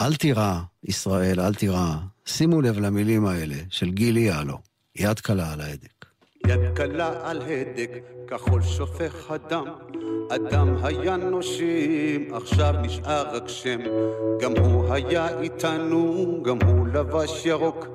[0.01, 1.95] אל תירא ישראל, אל תירא.
[2.25, 4.59] שימו לב למילים האלה של גילי יאלו,
[4.95, 5.98] יד קלה על ההדק.
[6.47, 7.89] יד קלה על הדק,
[8.27, 9.65] כחול שופך הדם.
[10.29, 13.79] אדם היה נושים, עכשיו נשאר רק שם.
[14.39, 17.87] גם הוא היה איתנו, גם הוא לבש ירוק.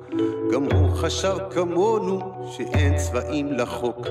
[0.53, 2.19] גם הוא חשב כמונו,
[2.51, 4.07] שאין צבעים לחוק.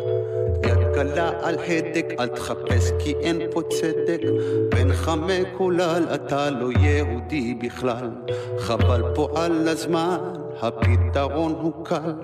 [0.67, 4.21] יד קלה על הדק, אל תחפש כי אין פה צדק.
[4.69, 8.11] בינך מקולל, אתה לא יהודי בכלל.
[8.59, 10.44] חבל פה על הזמן.
[10.63, 12.15] הפתרון הוא קל,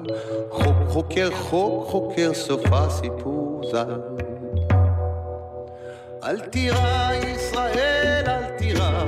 [0.50, 4.00] חוק חוקר חוק חוקר סוף הסיפור ז"ל.
[6.24, 9.04] אל תירא ישראל, אל תירא,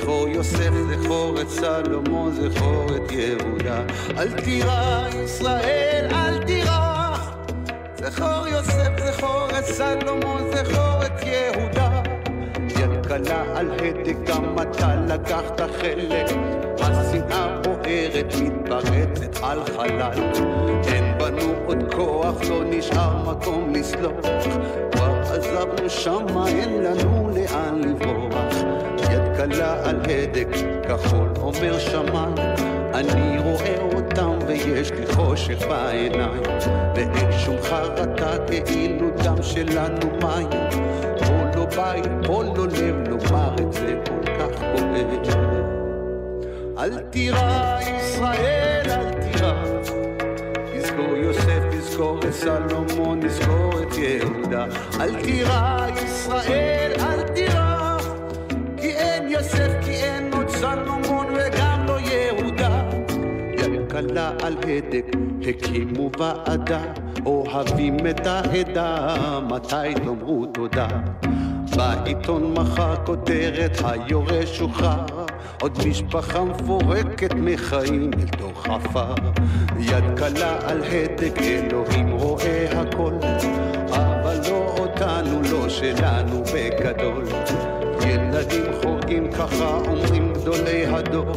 [0.00, 3.82] זכור יוסף, זכור את סלומון, זכור את יהודה.
[4.18, 7.14] אל תירא ישראל, אל תירא,
[7.96, 11.95] זכור יוסף, זכור את סלומון, זכור את יהודה.
[13.24, 16.26] קלה על הדק, גם אתה לקחת חלק.
[16.80, 20.32] השנאה בוערת, מתפרצת על חלל.
[20.86, 24.12] אין בנו עוד כוח, לא נשאר מקום לסלוח.
[24.92, 28.54] כבר עזבנו שמה, אין לנו לאן לברוח.
[29.12, 30.48] יד קלה על הדק,
[30.88, 32.34] כחול אומר שמיים.
[32.94, 36.42] אני רואה אותם ויש לי חושך בעיניים.
[36.94, 38.36] ואין שום חרטה
[38.66, 40.48] כאילו דם שלנו מים.
[41.74, 45.06] פה לא בית, פה לא לב, לומר את זה כל כך כואב.
[46.78, 49.54] אל תירא ישראל, אל תירא.
[50.74, 54.66] תזכור יוסף, תזכור את סלומון, תזכור את יהודה.
[55.00, 57.98] אל תירא ישראל, אל תירא.
[58.76, 62.82] כי אין יוסף, כי אין עוד סלומון וגם לא יהודה.
[63.58, 65.06] יד קלה על הדק,
[65.48, 66.82] הקימו ועדה,
[67.26, 69.16] אוהבים את העדה,
[69.48, 70.88] מתי תאמרו תודה?
[71.76, 75.04] בעיתון מחר כותרת היורש שוחרר
[75.60, 79.14] עוד משפחה מפורקת מחיים אל תוך עפר.
[79.78, 83.12] יד קלה על הדק אלוהים רואה הכל.
[83.90, 87.24] אבל לא אותנו, לא שלנו בגדול.
[88.06, 91.32] ילדים חורגים ככה אומרים גדולי הדור.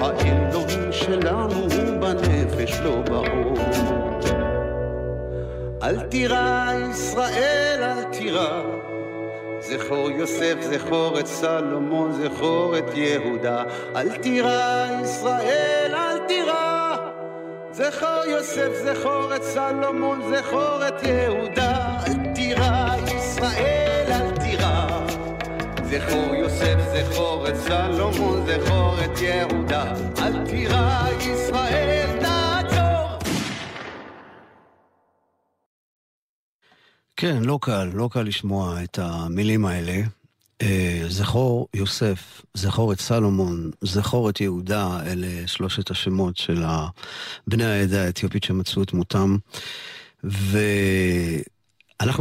[0.00, 3.54] האלוהים שלנו הוא בנפש לא באור
[5.82, 8.62] אל תירא ישראל אל תירא
[9.68, 13.62] זכור יוסף, זכור את סלומון, זכור את יהודה.
[13.96, 16.96] אל תירא ישראל, אל תירא.
[17.72, 21.98] זכור יוסף, זכור את סלומון, זכור את יהודה.
[22.06, 24.86] אל תירא ישראל, אל תירא.
[25.84, 29.84] זכור יוסף, זכור את סלומון, זכור את יהודה.
[30.18, 32.07] אל תירא ישראל,
[37.20, 40.02] כן, לא קל, לא קל לשמוע את המילים האלה.
[40.62, 46.64] אה, זכור יוסף, זכור את סלומון, זכור את יהודה, אלה שלושת השמות של
[47.46, 49.36] בני העדה האתיופית שמצאו את מותם.
[50.24, 50.44] ואנחנו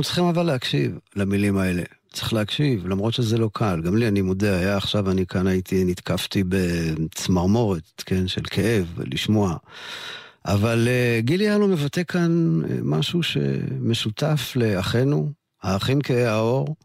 [0.03, 1.83] צריכים אבל להקשיב למילים האלה.
[2.13, 3.81] צריך להקשיב, למרות שזה לא קל.
[3.81, 9.55] גם לי, אני מודה, היה עכשיו, אני כאן הייתי, נתקפתי בצמרמורת, כן, של כאב, לשמוע.
[10.47, 15.31] אבל uh, גילי יאלו מבטא כאן uh, משהו שמשותף לאחינו,
[15.63, 16.75] האחים כהי האור,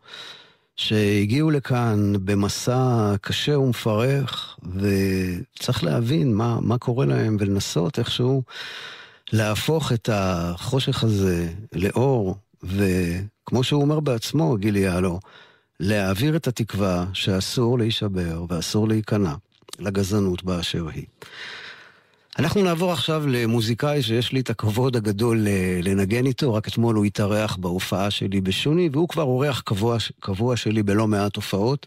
[0.76, 8.42] שהגיעו לכאן במסע קשה ומפרך, וצריך להבין מה, מה קורה להם ולנסות איכשהו
[9.32, 15.20] להפוך את החושך הזה לאור, וכמו שהוא אומר בעצמו, גילי יאלו,
[15.80, 19.34] להעביר את התקווה שאסור להישבר ואסור להיכנע
[19.78, 21.04] לגזענות באשר היא.
[22.38, 27.04] אנחנו נעבור עכשיו למוזיקאי שיש לי את הכבוד הגדול אה, לנגן איתו, רק אתמול הוא
[27.04, 31.86] התארח בהופעה שלי בשוני, והוא כבר אורח קבוע, קבוע שלי בלא מעט הופעות.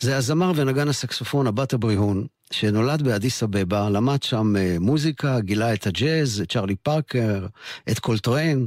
[0.00, 5.86] זה הזמר ונגן הסקסופון הבת הבריהון, שנולד באדיס אבבה, למד שם אה, מוזיקה, גילה את
[5.86, 7.46] הג'אז, את צ'רלי פארקר,
[7.90, 8.66] את קולטריין.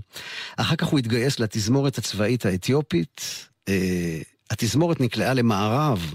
[0.57, 3.21] אחר כך הוא התגייס לתזמורת הצבאית האתיופית.
[3.69, 4.21] אה,
[4.51, 6.13] התזמורת נקלעה למארב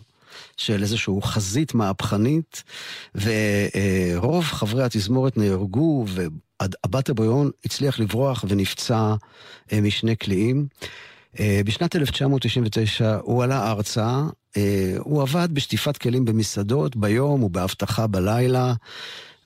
[0.60, 2.62] של איזושהי חזית מהפכנית,
[3.14, 9.14] ורוב חברי התזמורת נהרגו, והבת הבריאון הצליח לברוח ונפצע
[9.72, 10.66] אה, משני קליעים.
[11.40, 14.22] אה, בשנת 1999 הוא עלה ארצה,
[14.56, 18.74] אה, הוא עבד בשטיפת כלים במסעדות ביום ובאבטחה בלילה.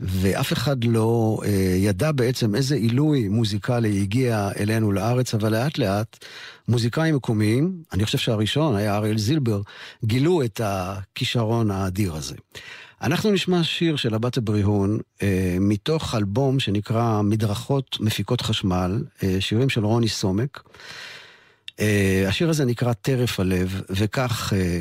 [0.00, 6.24] ואף אחד לא אה, ידע בעצם איזה עילוי מוזיקלי הגיע אלינו לארץ, אבל לאט לאט
[6.68, 9.60] מוזיקאים מקומיים, אני חושב שהראשון היה אריאל זילבר,
[10.04, 12.34] גילו את הכישרון האדיר הזה.
[13.02, 19.68] אנחנו נשמע שיר של הבת הבריהון אה, מתוך אלבום שנקרא מדרכות מפיקות חשמל, אה, שירים
[19.68, 20.62] של רוני סומק.
[21.80, 24.80] אה, השיר הזה נקרא טרף הלב, וכך אה,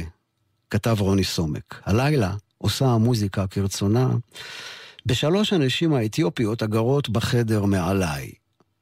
[0.69, 1.81] כתב רוני סומק.
[1.85, 4.09] הלילה עושה המוזיקה כרצונה.
[5.05, 8.31] בשלוש הנשים האתיופיות הגרות בחדר מעליי.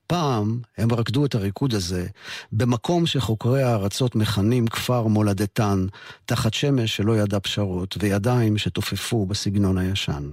[0.08, 2.08] פעם הם רקדו את הריקוד הזה
[2.52, 5.86] במקום שחוקרי הארצות מכנים כפר מולדתן,
[6.26, 10.30] תחת שמש שלא ידע פשרות וידיים שתופפו בסגנון הישן.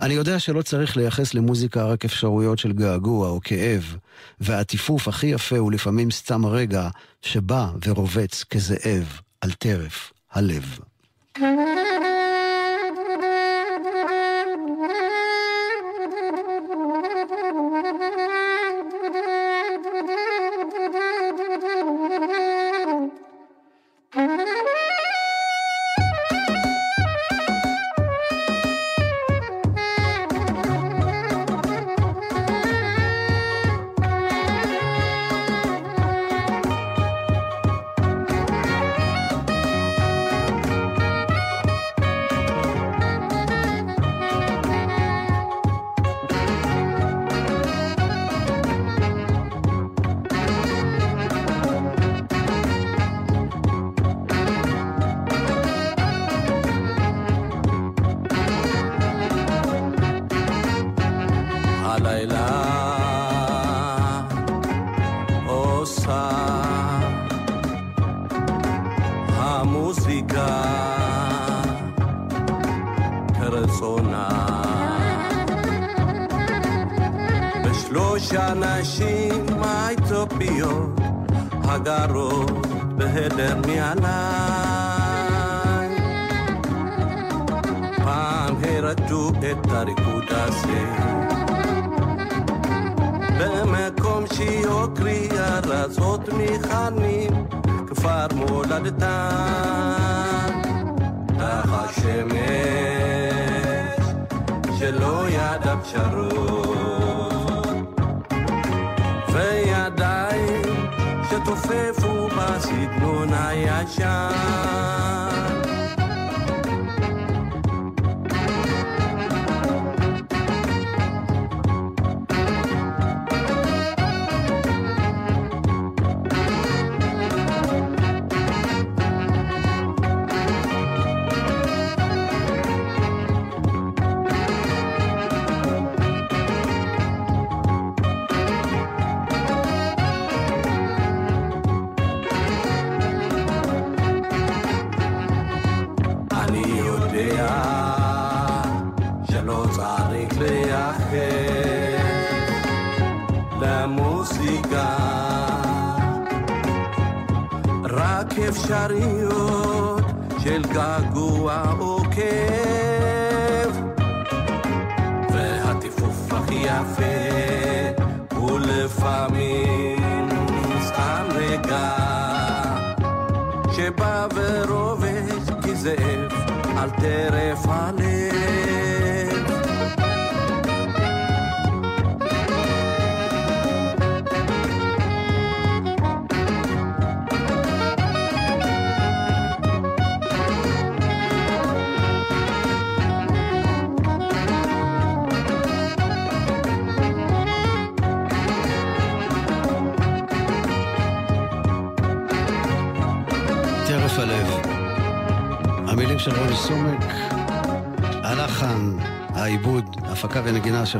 [0.00, 3.96] אני יודע שלא צריך לייחס למוזיקה רק אפשרויות של געגוע או כאב,
[4.40, 6.88] והטיפוף הכי יפה הוא לפעמים סתם רגע
[7.22, 10.78] שבא ורובץ כזאב על טרף הלב.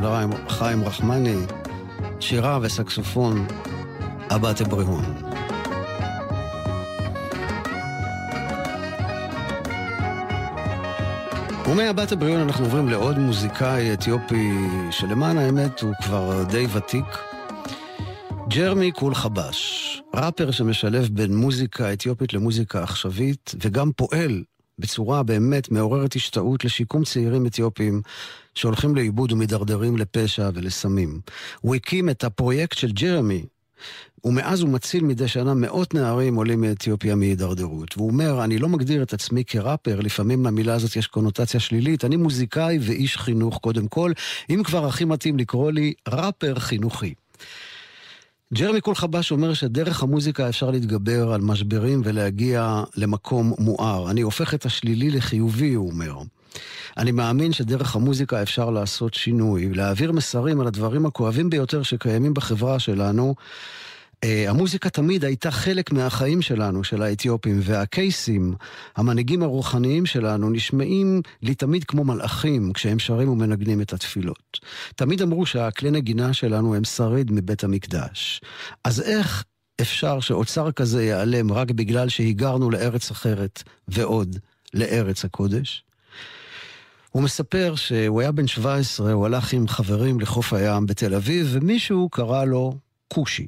[0.05, 1.35] של חיים רחמני,
[2.19, 3.47] שירה וסקסופון,
[4.35, 5.03] אבא תבריהון.
[11.69, 14.51] ומהבת הבריאון אנחנו עוברים לעוד מוזיקאי אתיופי
[14.91, 17.17] שלמען האמת הוא כבר די ותיק.
[18.47, 24.43] ג'רמי קול חבש, ראפר שמשלב בין מוזיקה אתיופית למוזיקה עכשווית וגם פועל
[24.79, 28.01] בצורה באמת מעוררת השתאות לשיקום צעירים אתיופים
[28.55, 31.21] שהולכים לאיבוד ומידרדרים לפשע ולסמים.
[31.61, 33.45] הוא הקים את הפרויקט של ג'רמי,
[34.25, 37.97] ומאז הוא מציל מדי שנה מאות נערים עולים מאתיופיה מהידרדרות.
[37.97, 42.15] והוא אומר, אני לא מגדיר את עצמי כראפר, לפעמים למילה הזאת יש קונוטציה שלילית, אני
[42.15, 44.11] מוזיקאי ואיש חינוך קודם כל,
[44.49, 47.13] אם כבר הכי מתאים לקרוא לי ראפר חינוכי.
[48.57, 54.11] ג'רמי קולחבש אומר שדרך המוזיקה אפשר להתגבר על משברים ולהגיע למקום מואר.
[54.11, 56.13] אני הופך את השלילי לחיובי, הוא אומר.
[56.97, 62.79] אני מאמין שדרך המוזיקה אפשר לעשות שינוי, להעביר מסרים על הדברים הכואבים ביותר שקיימים בחברה
[62.79, 63.35] שלנו.
[64.25, 68.55] Uh, המוזיקה תמיד הייתה חלק מהחיים שלנו, של האתיופים, והקייסים,
[68.95, 74.59] המנהיגים הרוחניים שלנו, נשמעים לי תמיד כמו מלאכים כשהם שרים ומנגנים את התפילות.
[74.95, 78.41] תמיד אמרו שהכלי נגינה שלנו הם שריד מבית המקדש.
[78.83, 79.43] אז איך
[79.81, 84.37] אפשר שאוצר כזה ייעלם רק בגלל שהיגרנו לארץ אחרת, ועוד,
[84.73, 85.83] לארץ הקודש?
[87.11, 92.09] הוא מספר שהוא היה בן 17, הוא הלך עם חברים לחוף הים בתל אביב, ומישהו
[92.09, 92.73] קרא לו
[93.07, 93.47] כושי.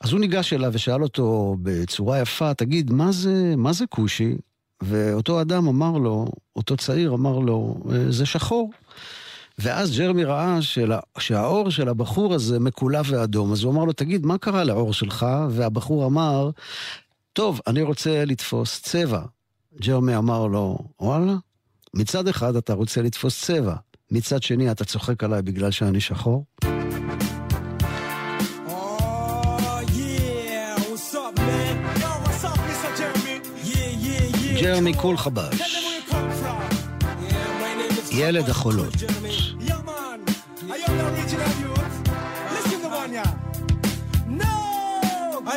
[0.00, 4.34] אז הוא ניגש אליו ושאל אותו בצורה יפה, תגיד, מה זה, מה זה כושי?
[4.82, 7.76] ואותו אדם אמר לו, אותו צעיר אמר לו,
[8.08, 8.70] זה שחור.
[9.58, 14.26] ואז ג'רמי ראה שלה, שהאור של הבחור הזה מקולף ואדום, אז הוא אמר לו, תגיד,
[14.26, 15.26] מה קרה לאור שלך?
[15.50, 16.50] והבחור אמר,
[17.32, 19.22] טוב, אני רוצה לתפוס צבע.
[19.80, 21.34] ג'רמי אמר לו, וואלה,
[21.94, 23.74] מצד אחד אתה רוצה לתפוס צבע,
[24.10, 26.44] מצד שני אתה צוחק עליי בגלל שאני שחור?
[34.60, 35.60] ג'רמי קול חבש,
[38.12, 38.94] ילד החולות.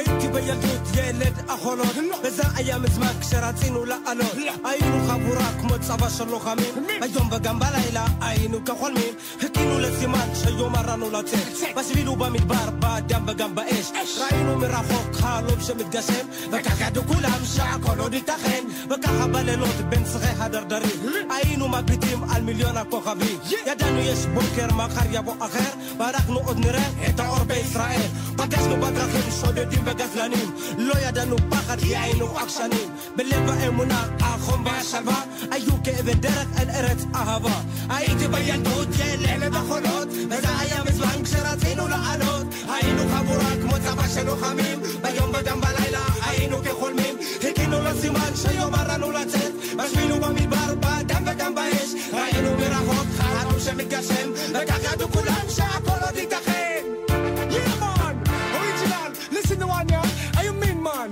[0.10, 4.36] הייתי בילדות ילד החולות וזה היה מזמן כשרצינו לעלות.
[4.66, 6.88] היינו חבורה כמו צבא של לוחמים.
[7.01, 9.14] היום וגם בלילה היינו כחולמים.
[9.39, 11.76] חיכינו לסימן שיאמרנו לצאת.
[11.78, 13.91] בשביל ובמדבר בדם וגם באש.
[14.18, 16.26] ראינו מרחוק חלום שמתגשם.
[16.51, 18.64] וכך ידעו כולם שהכל עוד ייתכן.
[18.89, 20.99] וככה בלילות בין שיחי הדרדרים.
[21.30, 23.38] היינו מביטים על מיליון הכוכבים.
[23.68, 25.72] ידענו יש בוקר מחר יבוא אחר.
[25.99, 28.07] ואנחנו עוד נראה את האור בישראל.
[28.38, 35.22] פגשנו בדרכים שודדים וגזלנים לא ידענו פחד כי היינו עקשנים בלב האמונה החום והשלווה
[35.52, 37.62] היו כאבן דרך אל ארץ אהבה.
[37.89, 38.88] הייתי בילדות
[39.30, 42.47] ילד החולות וזה היה מזמן כשרצינו לעלות.
[42.68, 44.80] היינו חבורה כמו צבא של לוחמים.
[45.02, 47.18] ביום וגם בלילה היינו כחולמים.
[47.41, 49.52] חיכינו לסימן שיאמר לנו לצאת.
[49.78, 51.89] בשביל ובמדבר בדם וגם באש.
[52.14, 56.49] ראינו מרחוק חלום שמתגשם וכך ידעו כולם שהכל עוד ייתכן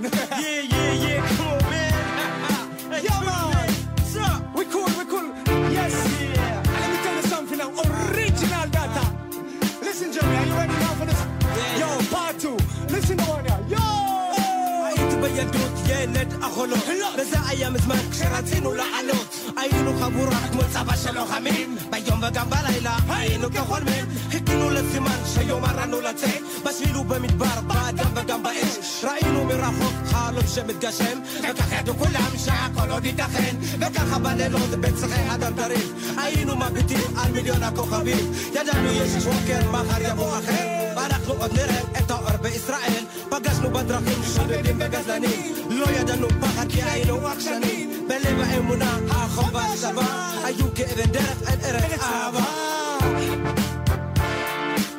[0.00, 0.77] yeah yeah
[16.02, 16.84] ילד החולות
[17.18, 19.36] וזה היה מזמן כשרצינו לעלות.
[19.56, 21.76] היינו חבורה כמו צבא של לוחמים.
[21.90, 26.42] ביום וגם בלילה היינו כחולמים חיכינו לסימן שיאמר לנו לצאת.
[26.64, 29.04] בשביל ובמדבר באדם וגם באש.
[29.04, 31.18] ראינו מרחוק חלום שמתגשם.
[31.42, 32.27] וכך ידעו כולם
[32.74, 39.24] שהכל עוד ייתכן וככה בלילות בין שיחי הדרדרים היינו מביטים על מיליון הכוכבים ידענו יש
[39.24, 40.66] בוקר מחר יבוא אחר
[40.96, 47.28] ואנחנו עוד נראה את האור בישראל פגשנו בדרכים שודדים וגזלנים לא ידענו פחד כי היינו
[47.28, 52.44] עקשנים בלב האמונה החום והשלווה היו כאבן דרך אל ארץ אהבה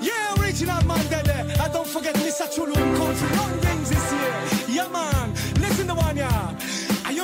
[0.01, 1.45] Yeah, original man there.
[1.63, 2.47] And don't forget Mr.
[2.53, 4.33] Chulu come to London this year.
[4.77, 5.18] Yeah, man.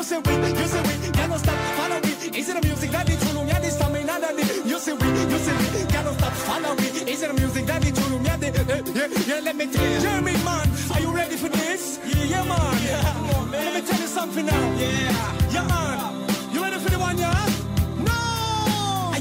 [0.05, 2.11] Say we, you say we, cannot stop, follow me.
[2.37, 4.33] Is it the music that the Chulu, yeah, this time in another
[4.69, 6.87] You say we, you say we, cannot stop, follow me.
[7.11, 9.89] Is it the music that the Chulu, yeah, the, uh, yeah, yeah, let me tell
[9.91, 9.99] you.
[9.99, 11.99] Jeremy, man, are you ready for this?
[12.05, 12.83] Yeah, yeah, man.
[12.83, 13.65] Yeah, come on, man.
[13.65, 14.77] Let me tell you something now.
[14.77, 15.49] Yeah.
[15.49, 16.53] Yeah, man.
[16.53, 17.64] You ready for the one, yeah?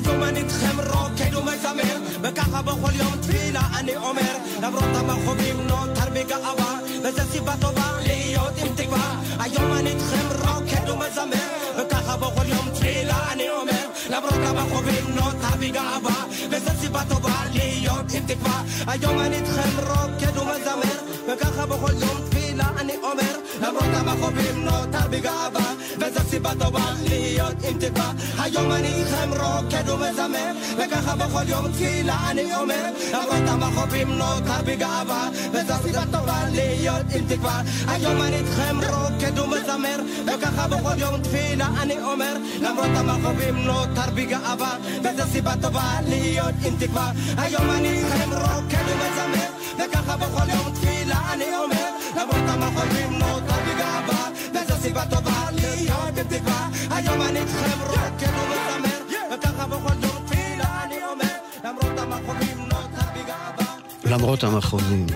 [0.04, 6.78] היום אני איתכם רוקד ומזמר וככה בכל יום תפילה אני אומר למרות המכאובים נותר בגאווה
[7.04, 9.20] וזו סיבה טובה להיות עם תקווה.
[9.38, 11.48] היום אני איתכם רוקד ומזמר
[11.78, 18.26] וככה בכל יום תפילה אני אומר למרות המכאובים נוטה בגאווה וזו סיבה טובה להיות עם
[18.26, 18.62] תקווה.
[18.86, 20.98] היום אני איתכם רוקד ומזמר
[21.32, 27.78] וככה בכל יום תפילה אני אומר למרות המכאובים נותר בגאווה וזו סיבה טובה להיות עם
[27.78, 28.12] תקווה.
[28.38, 35.28] היום אני איתכם רוקד ומזמר וככה בכל יום תפילה אני אומר למרות המכאובים נותר בגאווה
[35.52, 37.62] וזו סיבה טובה להיות עם תקווה.
[37.88, 44.76] היום אני איתכם רוקד ומזמר וככה בכל יום תפילה אני אומר למרות המכאובים נותר בגאווה
[45.00, 47.12] וזו סיבה טובה להיות עם תקווה.
[47.38, 54.28] היום אני איתכם רוקד ומזמר וככה בכל יום תפילה אני אומר למרות המכאובים נותר בגאווה
[54.50, 60.84] וזו סיבה טובה להיות עם תקווה היום אני איתכם רוקד ומזמר וככה בכל יום תפילה
[60.84, 63.74] אני אומר למרות המכאובים נותר בגאווה
[64.10, 65.06] למרות המכאובים,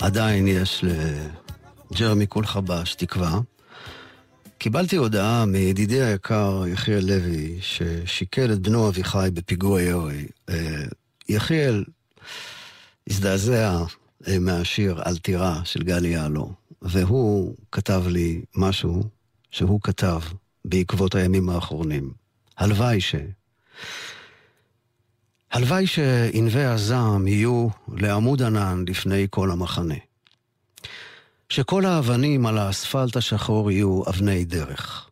[0.00, 0.84] עדיין יש
[1.92, 3.40] לג'רמי קולחבש תקווה.
[4.58, 10.26] קיבלתי הודעה מידידי היקר יחיאל לוי, ששיקל את בנו אביחי בפיגוע ירי.
[10.48, 10.84] אה,
[11.28, 11.84] יחיאל
[13.10, 13.84] הזדעזע
[14.28, 16.52] אה, מהשיר "אל תירא" של גלי יעלו,
[16.82, 19.02] והוא כתב לי משהו
[19.50, 20.20] שהוא כתב
[20.64, 22.12] בעקבות הימים האחרונים.
[22.56, 23.14] הלוואי ש...
[25.52, 29.94] הלוואי שענבי הזעם יהיו לעמוד ענן לפני כל המחנה.
[31.48, 35.08] שכל האבנים על האספלט השחור יהיו אבני דרך.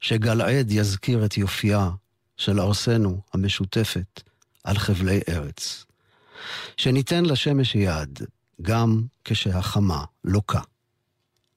[0.00, 1.90] שגלעד יזכיר את יופייה
[2.36, 4.22] של ארסנו המשותפת
[4.64, 5.87] על חבלי ארץ.
[6.76, 8.18] שניתן לשמש יד
[8.62, 10.60] גם כשהחמה לוקה.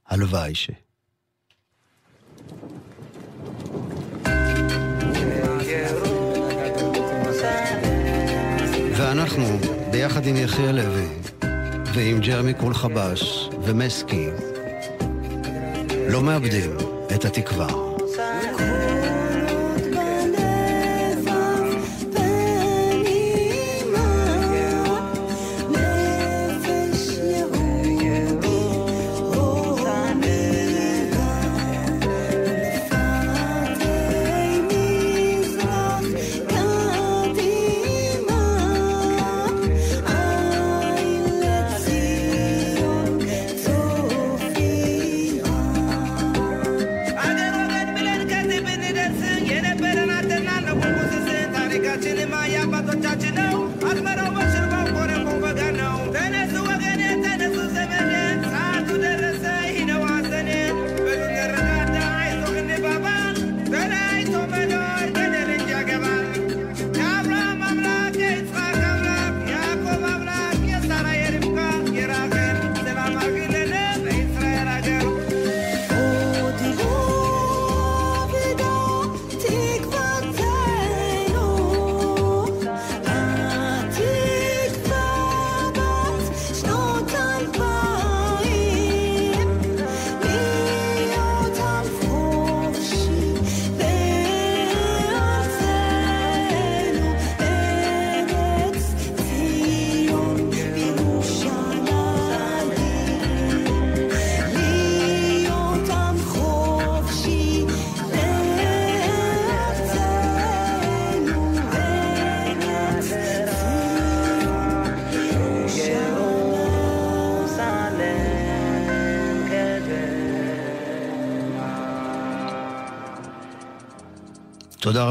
[0.08, 0.70] הלוואי ש...
[8.98, 9.44] ואנחנו,
[9.92, 11.08] ביחד עם יחיאל לוי,
[11.94, 14.28] ועם ג'רמי קולחבש ומסקי,
[16.10, 16.72] לא מאבדים
[17.16, 17.91] את התקווה.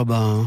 [0.01, 0.42] רבה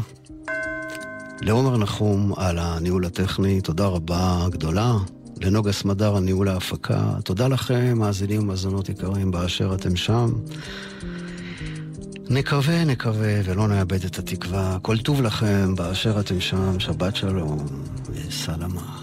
[1.40, 4.96] לעומר נחום על הניהול הטכני, תודה רבה גדולה.
[5.40, 7.12] לנוגה סמדר על ניהול ההפקה.
[7.24, 10.32] תודה לכם, מאזינים ומאזינות יקרים באשר אתם שם.
[12.30, 14.78] נקווה, נקווה, ולא נאבד את התקווה.
[14.82, 17.66] כל טוב לכם באשר אתם שם, שבת שלום
[18.10, 19.00] וסלמה.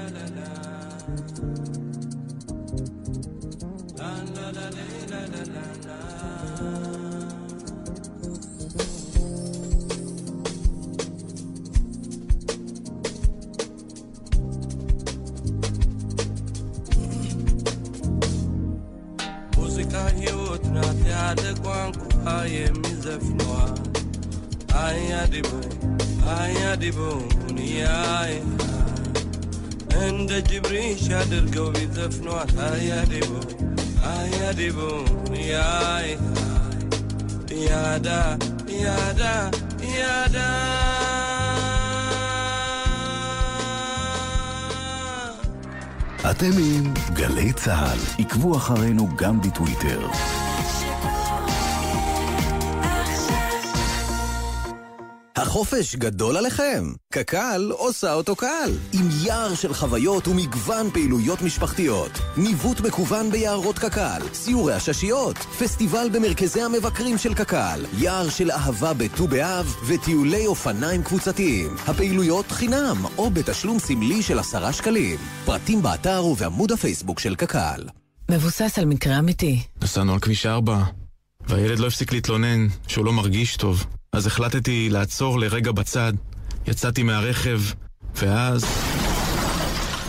[0.00, 0.69] la la
[25.39, 25.49] አያዲቦ
[26.35, 26.97] አያዲቦ
[27.55, 28.33] ንያይ
[30.05, 33.29] እንደ ጅብሪሽ አድርገው ቢዘፍኗት አያዲቦ
[34.11, 34.79] አያዲቦ
[35.31, 36.09] ንያይ
[37.67, 38.09] ያዳ
[38.83, 39.23] ያዳ
[39.95, 40.37] ያዳ
[46.31, 47.99] אתם עם גלי צה"ל.
[48.19, 50.01] עקבו אחרינו גם בטוויטר.
[55.60, 56.92] החופש גדול עליכם?
[57.12, 58.70] קק"ל עושה אותו קל.
[58.92, 62.10] עם יער של חוויות ומגוון פעילויות משפחתיות.
[62.36, 69.26] ניווט מקוון ביערות קק"ל, סיורי הששיות, פסטיבל במרכזי המבקרים של קק"ל, יער של אהבה בט"ו
[69.26, 71.76] באב וטיולי אופניים קבוצתיים.
[71.86, 75.18] הפעילויות חינם או בתשלום סמלי של עשרה שקלים.
[75.44, 77.82] פרטים באתר ובעמוד הפייסבוק של קק"ל.
[78.30, 79.62] מבוסס על מקרה אמיתי.
[79.82, 80.82] נסענו על כביש 4,
[81.48, 83.86] והילד לא הפסיק להתלונן שהוא לא מרגיש טוב.
[84.12, 86.12] אז החלטתי לעצור לרגע בצד,
[86.66, 87.60] יצאתי מהרכב,
[88.14, 88.64] ואז...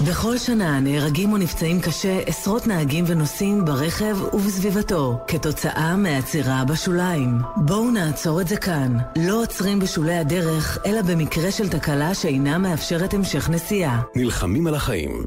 [0.08, 7.38] בכל שנה נהרגים או נפצעים קשה עשרות נהגים ונוסעים ברכב ובסביבתו, כתוצאה מעצירה בשוליים.
[7.58, 8.98] בואו נעצור את זה כאן.
[9.18, 14.02] לא עוצרים בשולי הדרך, אלא במקרה של תקלה שאינה מאפשרת המשך נסיעה.
[14.16, 15.26] נלחמים על החיים.